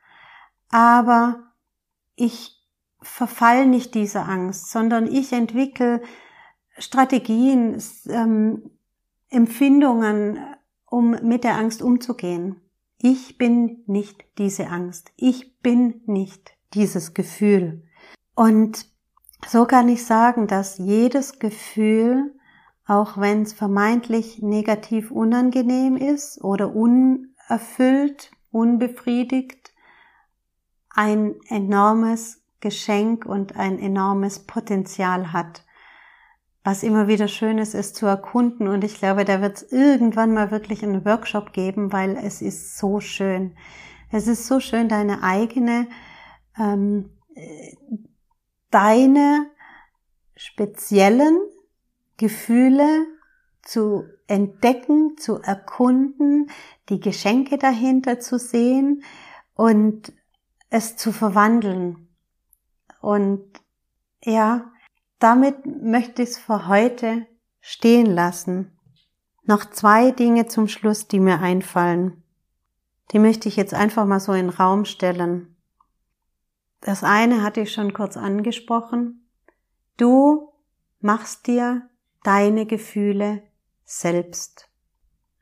aber 0.69 1.51
ich 2.17 2.63
verfall 3.01 3.67
nicht 3.67 3.95
dieser 3.95 4.29
Angst, 4.29 4.71
sondern 4.71 5.07
ich 5.07 5.33
entwickle 5.33 6.03
Strategien, 6.77 7.83
ähm, 8.09 8.73
Empfindungen, 9.31 10.39
um 10.91 11.11
mit 11.23 11.45
der 11.45 11.57
Angst 11.57 11.83
umzugehen. 11.83 12.61
Ich 13.01 13.39
bin 13.39 13.85
nicht 13.87 14.25
diese 14.39 14.69
Angst. 14.69 15.13
Ich 15.17 15.59
bin 15.61 16.03
nicht 16.07 16.53
dieses 16.75 17.15
Gefühl. 17.15 17.85
Und 18.35 18.87
so 19.47 19.67
kann 19.67 19.89
ich 19.89 20.05
sagen, 20.05 20.47
dass 20.47 20.79
jedes 20.79 21.39
Gefühl, 21.39 22.35
auch 22.87 23.19
wenn 23.19 23.43
es 23.43 23.53
vermeintlich 23.53 24.43
negativ 24.43 25.11
unangenehm 25.11 25.97
ist 25.97 26.43
oder 26.43 26.75
unerfüllt, 26.75 28.33
unbefriedigt, 28.51 29.73
ein 30.91 31.37
enormes 31.49 32.43
Geschenk 32.61 33.25
und 33.25 33.57
ein 33.57 33.79
enormes 33.79 34.41
Potenzial 34.41 35.33
hat, 35.33 35.65
was 36.69 36.83
immer 36.83 37.09
wieder 37.09 37.29
schön 37.29 37.57
ist, 37.57 37.73
ist 37.73 37.97
zu 37.97 38.05
erkunden. 38.05 38.69
Und 38.69 38.85
ich 38.85 38.99
glaube, 38.99 39.25
da 39.25 39.41
wird 39.41 39.57
es 39.57 39.73
irgendwann 39.73 40.35
mal 40.35 40.51
wirklich 40.51 40.83
einen 40.83 41.03
Workshop 41.07 41.55
geben, 41.55 41.95
weil 41.95 42.15
es 42.15 42.43
ist 42.43 42.77
so 42.77 43.01
schön. 43.01 43.57
Es 44.13 44.27
ist 44.27 44.47
so 44.47 44.61
schön, 44.61 44.87
deine 44.87 45.23
eigene, 45.23 45.89
ähm, 46.59 47.09
deine 48.71 49.47
speziellen 50.37 51.39
Gefühle 52.19 53.07
zu 53.63 54.05
entdecken, 54.27 55.17
zu 55.17 55.41
erkunden, 55.41 56.51
die 56.91 57.01
Geschenke 57.01 57.57
dahinter 57.57 58.21
zu 58.21 58.39
sehen 58.39 59.05
und 59.55 60.13
es 60.69 60.99
zu 60.99 61.13
verwandeln 61.13 62.09
und 63.01 63.47
ja, 64.23 64.71
damit 65.19 65.67
möchte 65.67 66.23
ich 66.23 66.31
es 66.31 66.39
für 66.39 66.69
heute 66.69 67.27
stehen 67.61 68.07
lassen. 68.07 68.79
Noch 69.45 69.69
zwei 69.71 70.11
Dinge 70.11 70.47
zum 70.47 70.69
Schluss, 70.69 71.09
die 71.09 71.21
mir 71.21 71.41
einfallen. 71.41 72.23
Die 73.13 73.19
möchte 73.19 73.49
ich 73.49 73.57
jetzt 73.57 73.75
einfach 73.75 74.05
mal 74.05 74.21
so 74.21 74.33
in 74.33 74.47
den 74.47 74.51
Raum 74.51 74.85
stellen. 74.85 75.57
Das 76.81 77.03
eine 77.03 77.43
hatte 77.43 77.63
ich 77.63 77.73
schon 77.73 77.93
kurz 77.93 78.17
angesprochen. 78.17 79.29
Du 79.97 80.53
machst 81.01 81.47
dir 81.47 81.89
deine 82.23 82.67
Gefühle 82.67 83.43
selbst. 83.85 84.69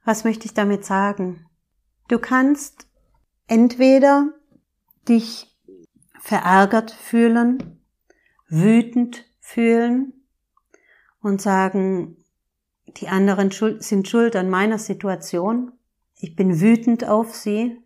Was 0.05 0.25
möchte 0.25 0.47
ich 0.47 0.55
damit 0.55 0.85
sagen? 0.85 1.47
Du 2.09 2.19
kannst 2.19 2.87
entweder 3.49 4.29
dich 5.09 5.53
verärgert 6.21 6.93
fühlen, 6.93 7.81
wütend 8.49 9.25
fühlen 9.46 10.12
und 11.20 11.40
sagen, 11.40 12.16
die 12.88 13.09
anderen 13.09 13.50
sind 13.80 14.09
schuld 14.09 14.35
an 14.35 14.50
meiner 14.50 14.78
Situation. 14.78 15.72
Ich 16.18 16.35
bin 16.35 16.61
wütend 16.61 17.06
auf 17.06 17.35
sie. 17.35 17.78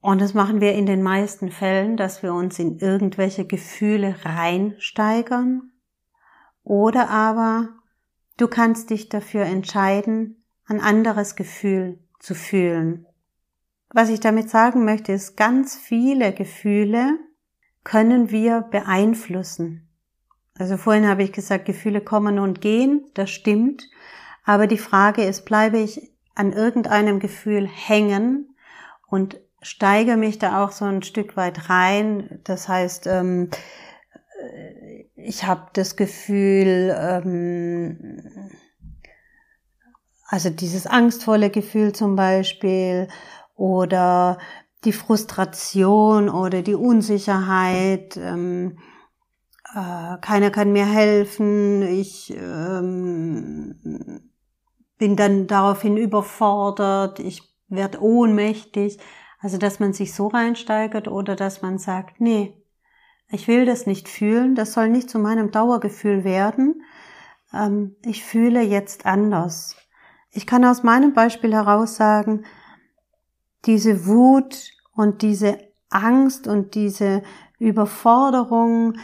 Und 0.00 0.20
das 0.20 0.32
machen 0.32 0.60
wir 0.60 0.74
in 0.74 0.86
den 0.86 1.02
meisten 1.02 1.50
Fällen, 1.50 1.96
dass 1.96 2.22
wir 2.22 2.32
uns 2.32 2.60
in 2.60 2.78
irgendwelche 2.78 3.44
Gefühle 3.44 4.14
reinsteigern. 4.24 5.72
Oder 6.62 7.10
aber 7.10 7.70
du 8.36 8.46
kannst 8.46 8.90
dich 8.90 9.08
dafür 9.08 9.42
entscheiden, 9.42 10.44
ein 10.66 10.80
anderes 10.80 11.34
Gefühl 11.34 11.98
zu 12.20 12.36
fühlen. 12.36 13.06
Was 13.90 14.08
ich 14.08 14.20
damit 14.20 14.50
sagen 14.50 14.84
möchte, 14.84 15.12
ist, 15.12 15.36
ganz 15.36 15.74
viele 15.74 16.32
Gefühle 16.32 17.18
können 17.82 18.30
wir 18.30 18.60
beeinflussen. 18.60 19.87
Also 20.58 20.76
vorhin 20.76 21.06
habe 21.06 21.22
ich 21.22 21.32
gesagt, 21.32 21.66
Gefühle 21.66 22.00
kommen 22.00 22.38
und 22.38 22.60
gehen, 22.60 23.04
das 23.14 23.30
stimmt. 23.30 23.88
Aber 24.44 24.66
die 24.66 24.78
Frage 24.78 25.22
ist, 25.24 25.44
bleibe 25.44 25.78
ich 25.78 26.10
an 26.34 26.52
irgendeinem 26.52 27.20
Gefühl 27.20 27.66
hängen 27.66 28.54
und 29.06 29.40
steige 29.62 30.16
mich 30.16 30.38
da 30.38 30.64
auch 30.64 30.72
so 30.72 30.84
ein 30.84 31.02
Stück 31.02 31.36
weit 31.36 31.68
rein. 31.68 32.40
Das 32.44 32.68
heißt, 32.68 33.06
ähm, 33.06 33.50
ich 35.14 35.44
habe 35.44 35.66
das 35.74 35.96
Gefühl, 35.96 36.94
ähm, 36.98 38.50
also 40.26 40.50
dieses 40.50 40.86
angstvolle 40.86 41.50
Gefühl 41.50 41.92
zum 41.92 42.16
Beispiel 42.16 43.08
oder 43.56 44.38
die 44.84 44.92
Frustration 44.92 46.28
oder 46.28 46.62
die 46.62 46.74
Unsicherheit, 46.74 48.16
ähm, 48.16 48.78
äh, 49.74 50.18
keiner 50.20 50.50
kann 50.50 50.72
mir 50.72 50.86
helfen, 50.86 51.82
ich 51.82 52.34
ähm, 52.36 54.20
bin 54.98 55.16
dann 55.16 55.46
daraufhin 55.46 55.96
überfordert, 55.96 57.20
ich 57.20 57.42
werde 57.68 58.02
ohnmächtig. 58.02 58.98
Also 59.40 59.56
dass 59.56 59.78
man 59.78 59.92
sich 59.92 60.14
so 60.14 60.26
reinsteigert 60.26 61.06
oder 61.06 61.36
dass 61.36 61.62
man 61.62 61.78
sagt, 61.78 62.20
nee, 62.20 62.60
ich 63.30 63.46
will 63.46 63.66
das 63.66 63.86
nicht 63.86 64.08
fühlen, 64.08 64.54
das 64.54 64.72
soll 64.72 64.88
nicht 64.88 65.08
zu 65.08 65.18
meinem 65.18 65.50
Dauergefühl 65.50 66.24
werden. 66.24 66.82
Ähm, 67.52 67.94
ich 68.04 68.24
fühle 68.24 68.62
jetzt 68.62 69.06
anders. 69.06 69.76
Ich 70.30 70.46
kann 70.46 70.64
aus 70.64 70.82
meinem 70.82 71.14
Beispiel 71.14 71.54
heraus 71.54 71.96
sagen, 71.96 72.44
diese 73.64 74.06
Wut 74.06 74.72
und 74.94 75.22
diese 75.22 75.58
Angst 75.90 76.46
und 76.48 76.74
diese 76.74 77.22
Überforderung, 77.58 78.94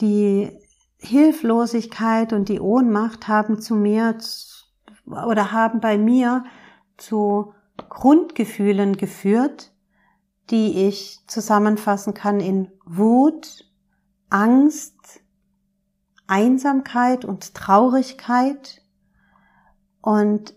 die 0.00 0.58
Hilflosigkeit 0.98 2.32
und 2.32 2.48
die 2.48 2.60
Ohnmacht 2.60 3.28
haben 3.28 3.60
zu 3.60 3.74
mir 3.74 4.18
oder 5.06 5.52
haben 5.52 5.80
bei 5.80 5.96
mir 5.96 6.44
zu 6.96 7.54
Grundgefühlen 7.88 8.96
geführt, 8.96 9.72
die 10.50 10.88
ich 10.88 11.20
zusammenfassen 11.26 12.14
kann 12.14 12.40
in 12.40 12.72
Wut, 12.84 13.64
Angst, 14.30 15.22
Einsamkeit 16.26 17.24
und 17.24 17.54
Traurigkeit 17.54 18.82
und 20.00 20.54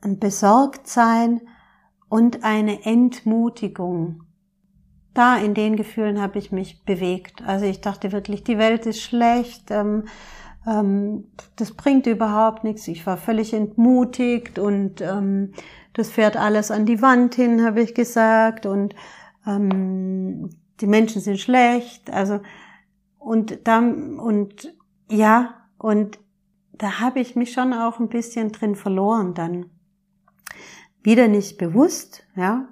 ein 0.00 0.18
Besorgtsein 0.18 1.40
und 2.08 2.44
eine 2.44 2.84
Entmutigung. 2.84 4.27
Da 5.18 5.36
in 5.36 5.52
den 5.52 5.74
Gefühlen 5.74 6.20
habe 6.20 6.38
ich 6.38 6.52
mich 6.52 6.84
bewegt. 6.84 7.42
Also 7.44 7.66
ich 7.66 7.80
dachte 7.80 8.12
wirklich, 8.12 8.44
die 8.44 8.56
Welt 8.56 8.86
ist 8.86 9.02
schlecht, 9.02 9.72
ähm, 9.72 10.04
ähm, 10.64 11.24
das 11.56 11.72
bringt 11.72 12.06
überhaupt 12.06 12.62
nichts. 12.62 12.86
Ich 12.86 13.04
war 13.04 13.16
völlig 13.16 13.52
entmutigt 13.52 14.60
und 14.60 15.00
ähm, 15.00 15.54
das 15.92 16.08
fährt 16.08 16.36
alles 16.36 16.70
an 16.70 16.86
die 16.86 17.02
Wand 17.02 17.34
hin, 17.34 17.64
habe 17.64 17.80
ich 17.80 17.94
gesagt. 17.94 18.64
Und 18.64 18.94
ähm, 19.44 20.50
die 20.80 20.86
Menschen 20.86 21.20
sind 21.20 21.40
schlecht. 21.40 22.12
Also 22.12 22.38
und 23.18 23.66
dann 23.66 24.20
und 24.20 24.72
ja 25.10 25.54
und 25.78 26.20
da 26.74 27.00
habe 27.00 27.18
ich 27.18 27.34
mich 27.34 27.52
schon 27.52 27.72
auch 27.72 27.98
ein 27.98 28.08
bisschen 28.08 28.52
drin 28.52 28.76
verloren 28.76 29.34
dann 29.34 29.66
wieder 31.02 31.26
nicht 31.26 31.58
bewusst, 31.58 32.24
ja, 32.36 32.68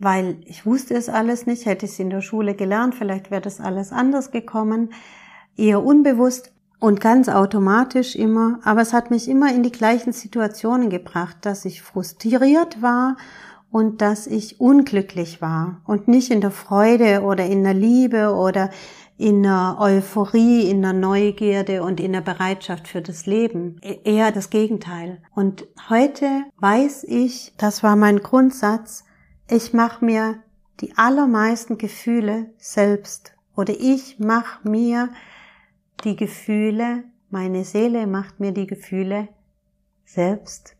weil 0.00 0.38
ich 0.46 0.66
wusste 0.66 0.94
es 0.94 1.08
alles 1.08 1.46
nicht, 1.46 1.66
hätte 1.66 1.86
ich 1.86 1.92
es 1.92 1.98
in 1.98 2.10
der 2.10 2.22
Schule 2.22 2.54
gelernt, 2.54 2.94
vielleicht 2.94 3.30
wäre 3.30 3.42
das 3.42 3.60
alles 3.60 3.92
anders 3.92 4.30
gekommen, 4.30 4.92
eher 5.56 5.84
unbewusst 5.84 6.52
und 6.80 7.00
ganz 7.00 7.28
automatisch 7.28 8.16
immer, 8.16 8.58
aber 8.64 8.80
es 8.80 8.92
hat 8.92 9.10
mich 9.10 9.28
immer 9.28 9.54
in 9.54 9.62
die 9.62 9.70
gleichen 9.70 10.12
Situationen 10.12 10.88
gebracht, 10.88 11.36
dass 11.42 11.66
ich 11.66 11.82
frustriert 11.82 12.80
war 12.80 13.16
und 13.70 14.00
dass 14.00 14.26
ich 14.26 14.60
unglücklich 14.60 15.42
war 15.42 15.82
und 15.86 16.08
nicht 16.08 16.30
in 16.30 16.40
der 16.40 16.50
Freude 16.50 17.20
oder 17.22 17.44
in 17.44 17.62
der 17.62 17.74
Liebe 17.74 18.34
oder 18.34 18.70
in 19.18 19.44
einer 19.44 19.76
Euphorie, 19.78 20.70
in 20.70 20.82
einer 20.82 20.98
Neugierde 20.98 21.82
und 21.82 22.00
in 22.00 22.14
der 22.14 22.22
Bereitschaft 22.22 22.88
für 22.88 23.02
das 23.02 23.26
Leben. 23.26 23.76
E-, 23.82 23.98
eher 24.04 24.32
das 24.32 24.48
Gegenteil. 24.48 25.20
Und 25.34 25.66
heute 25.90 26.26
weiß 26.58 27.04
ich, 27.04 27.52
das 27.58 27.82
war 27.82 27.96
mein 27.96 28.20
Grundsatz, 28.20 29.04
ich 29.50 29.72
mache 29.72 30.04
mir 30.04 30.42
die 30.80 30.96
allermeisten 30.96 31.78
Gefühle 31.78 32.52
selbst. 32.58 33.34
Oder 33.56 33.74
ich 33.78 34.18
mache 34.18 34.68
mir 34.68 35.10
die 36.04 36.16
Gefühle, 36.16 37.04
meine 37.28 37.64
Seele 37.64 38.06
macht 38.06 38.40
mir 38.40 38.52
die 38.52 38.66
Gefühle 38.66 39.28
selbst. 40.04 40.76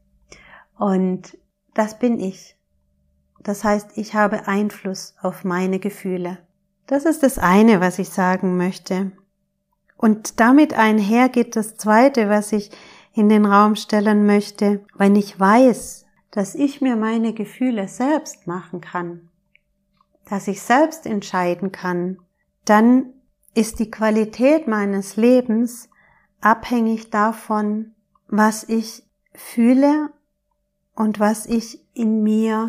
Und 0.78 1.36
das 1.74 1.98
bin 1.98 2.18
ich. 2.18 2.56
Das 3.42 3.64
heißt, 3.64 3.96
ich 3.96 4.14
habe 4.14 4.46
Einfluss 4.46 5.14
auf 5.20 5.44
meine 5.44 5.78
Gefühle. 5.78 6.38
Das 6.86 7.04
ist 7.04 7.22
das 7.22 7.38
eine, 7.38 7.80
was 7.80 7.98
ich 7.98 8.08
sagen 8.08 8.56
möchte. 8.56 9.12
Und 9.96 10.40
damit 10.40 10.74
einher 10.74 11.28
geht 11.28 11.56
das 11.56 11.76
zweite, 11.76 12.28
was 12.28 12.52
ich 12.52 12.70
in 13.12 13.28
den 13.28 13.44
Raum 13.44 13.76
stellen 13.76 14.26
möchte. 14.26 14.84
Wenn 14.96 15.14
ich 15.14 15.38
weiß, 15.38 16.06
dass 16.30 16.54
ich 16.54 16.80
mir 16.80 16.96
meine 16.96 17.32
Gefühle 17.32 17.88
selbst 17.88 18.46
machen 18.46 18.80
kann, 18.80 19.28
dass 20.28 20.48
ich 20.48 20.62
selbst 20.62 21.06
entscheiden 21.06 21.72
kann, 21.72 22.18
dann 22.64 23.12
ist 23.54 23.78
die 23.80 23.90
Qualität 23.90 24.68
meines 24.68 25.16
Lebens 25.16 25.88
abhängig 26.40 27.10
davon, 27.10 27.94
was 28.28 28.64
ich 28.64 29.02
fühle 29.34 30.12
und 30.94 31.18
was 31.18 31.46
ich 31.46 31.80
in 31.94 32.22
mir 32.22 32.68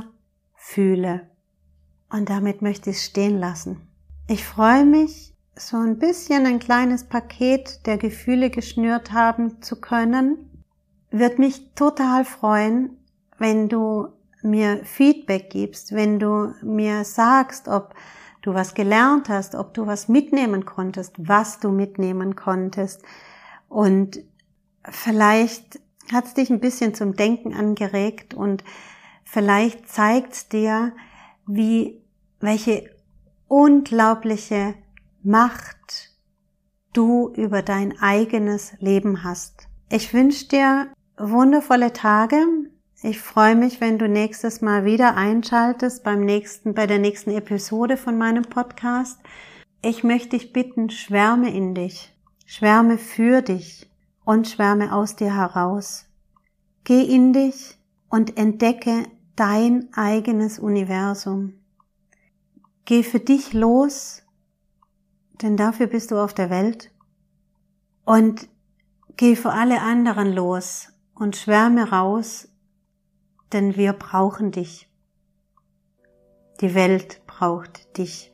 fühle. 0.55 1.29
Und 2.09 2.29
damit 2.29 2.61
möchte 2.61 2.89
ich 2.89 2.97
es 2.97 3.05
stehen 3.05 3.37
lassen. 3.37 3.87
Ich 4.27 4.45
freue 4.45 4.85
mich, 4.85 5.35
so 5.55 5.77
ein 5.77 5.99
bisschen 5.99 6.45
ein 6.45 6.59
kleines 6.59 7.03
Paket 7.03 7.85
der 7.85 7.97
Gefühle 7.97 8.49
geschnürt 8.49 9.11
haben 9.11 9.61
zu 9.61 9.79
können. 9.79 10.65
Wird 11.11 11.39
mich 11.39 11.73
total 11.75 12.25
freuen, 12.25 12.97
wenn 13.41 13.67
du 13.67 14.07
mir 14.43 14.85
Feedback 14.85 15.49
gibst, 15.49 15.93
wenn 15.93 16.19
du 16.19 16.53
mir 16.61 17.03
sagst, 17.03 17.67
ob 17.67 17.93
du 18.41 18.53
was 18.53 18.73
gelernt 18.73 19.29
hast, 19.29 19.55
ob 19.55 19.73
du 19.73 19.85
was 19.85 20.07
mitnehmen 20.07 20.65
konntest, 20.65 21.15
was 21.17 21.59
du 21.59 21.69
mitnehmen 21.69 22.35
konntest. 22.35 23.03
Und 23.67 24.19
vielleicht 24.83 25.79
hat 26.11 26.25
es 26.25 26.33
dich 26.33 26.49
ein 26.49 26.59
bisschen 26.59 26.95
zum 26.95 27.15
Denken 27.15 27.53
angeregt 27.53 28.33
und 28.33 28.63
vielleicht 29.23 29.87
zeigt 29.87 30.53
dir, 30.53 30.93
wie, 31.45 32.01
welche 32.39 32.89
unglaubliche 33.47 34.75
Macht 35.23 36.09
du 36.93 37.31
über 37.35 37.61
dein 37.61 37.99
eigenes 38.01 38.73
Leben 38.79 39.23
hast. 39.23 39.67
Ich 39.89 40.13
wünsche 40.13 40.47
dir 40.47 40.87
wundervolle 41.17 41.93
Tage. 41.93 42.43
Ich 43.03 43.19
freue 43.19 43.55
mich, 43.55 43.81
wenn 43.81 43.97
du 43.97 44.07
nächstes 44.07 44.61
Mal 44.61 44.85
wieder 44.85 45.15
einschaltest 45.17 46.03
beim 46.03 46.21
nächsten, 46.21 46.75
bei 46.75 46.85
der 46.85 46.99
nächsten 46.99 47.31
Episode 47.31 47.97
von 47.97 48.15
meinem 48.15 48.43
Podcast. 48.43 49.19
Ich 49.81 50.03
möchte 50.03 50.37
dich 50.37 50.53
bitten, 50.53 50.91
schwärme 50.91 51.51
in 51.51 51.73
dich, 51.73 52.15
schwärme 52.45 52.99
für 52.99 53.41
dich 53.41 53.89
und 54.23 54.47
schwärme 54.47 54.93
aus 54.93 55.15
dir 55.15 55.35
heraus. 55.35 56.05
Geh 56.83 57.01
in 57.01 57.33
dich 57.33 57.79
und 58.07 58.37
entdecke 58.37 59.07
dein 59.35 59.89
eigenes 59.93 60.59
Universum. 60.59 61.55
Geh 62.85 63.01
für 63.01 63.19
dich 63.19 63.51
los, 63.53 64.21
denn 65.41 65.57
dafür 65.57 65.87
bist 65.87 66.11
du 66.11 66.19
auf 66.19 66.35
der 66.35 66.51
Welt. 66.51 66.91
Und 68.05 68.47
geh 69.17 69.35
für 69.35 69.53
alle 69.53 69.81
anderen 69.81 70.31
los 70.31 70.89
und 71.15 71.35
schwärme 71.35 71.89
raus 71.89 72.47
denn 73.53 73.75
wir 73.75 73.93
brauchen 73.93 74.51
dich. 74.51 74.89
Die 76.61 76.75
Welt 76.75 77.21
braucht 77.27 77.97
dich. 77.97 78.33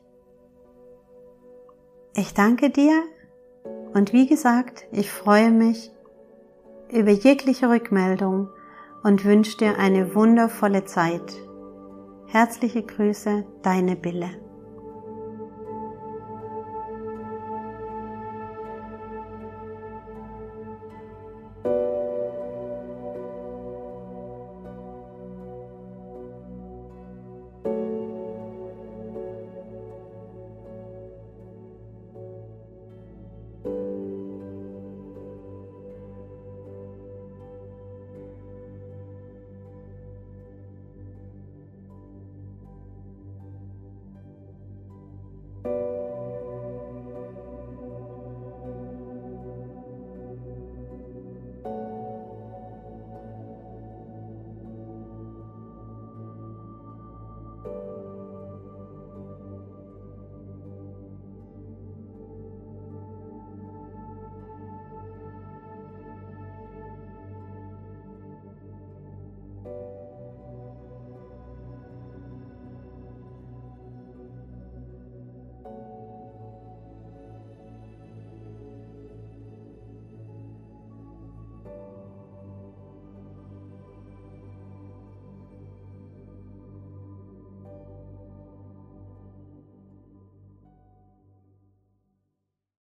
Ich 2.14 2.34
danke 2.34 2.70
dir 2.70 3.02
und 3.94 4.12
wie 4.12 4.26
gesagt, 4.26 4.86
ich 4.92 5.10
freue 5.10 5.50
mich 5.50 5.92
über 6.90 7.10
jegliche 7.10 7.68
Rückmeldung 7.68 8.48
und 9.02 9.24
wünsche 9.24 9.56
dir 9.56 9.78
eine 9.78 10.14
wundervolle 10.14 10.84
Zeit. 10.84 11.34
Herzliche 12.26 12.82
Grüße, 12.82 13.44
deine 13.62 13.96
Bille. 13.96 14.47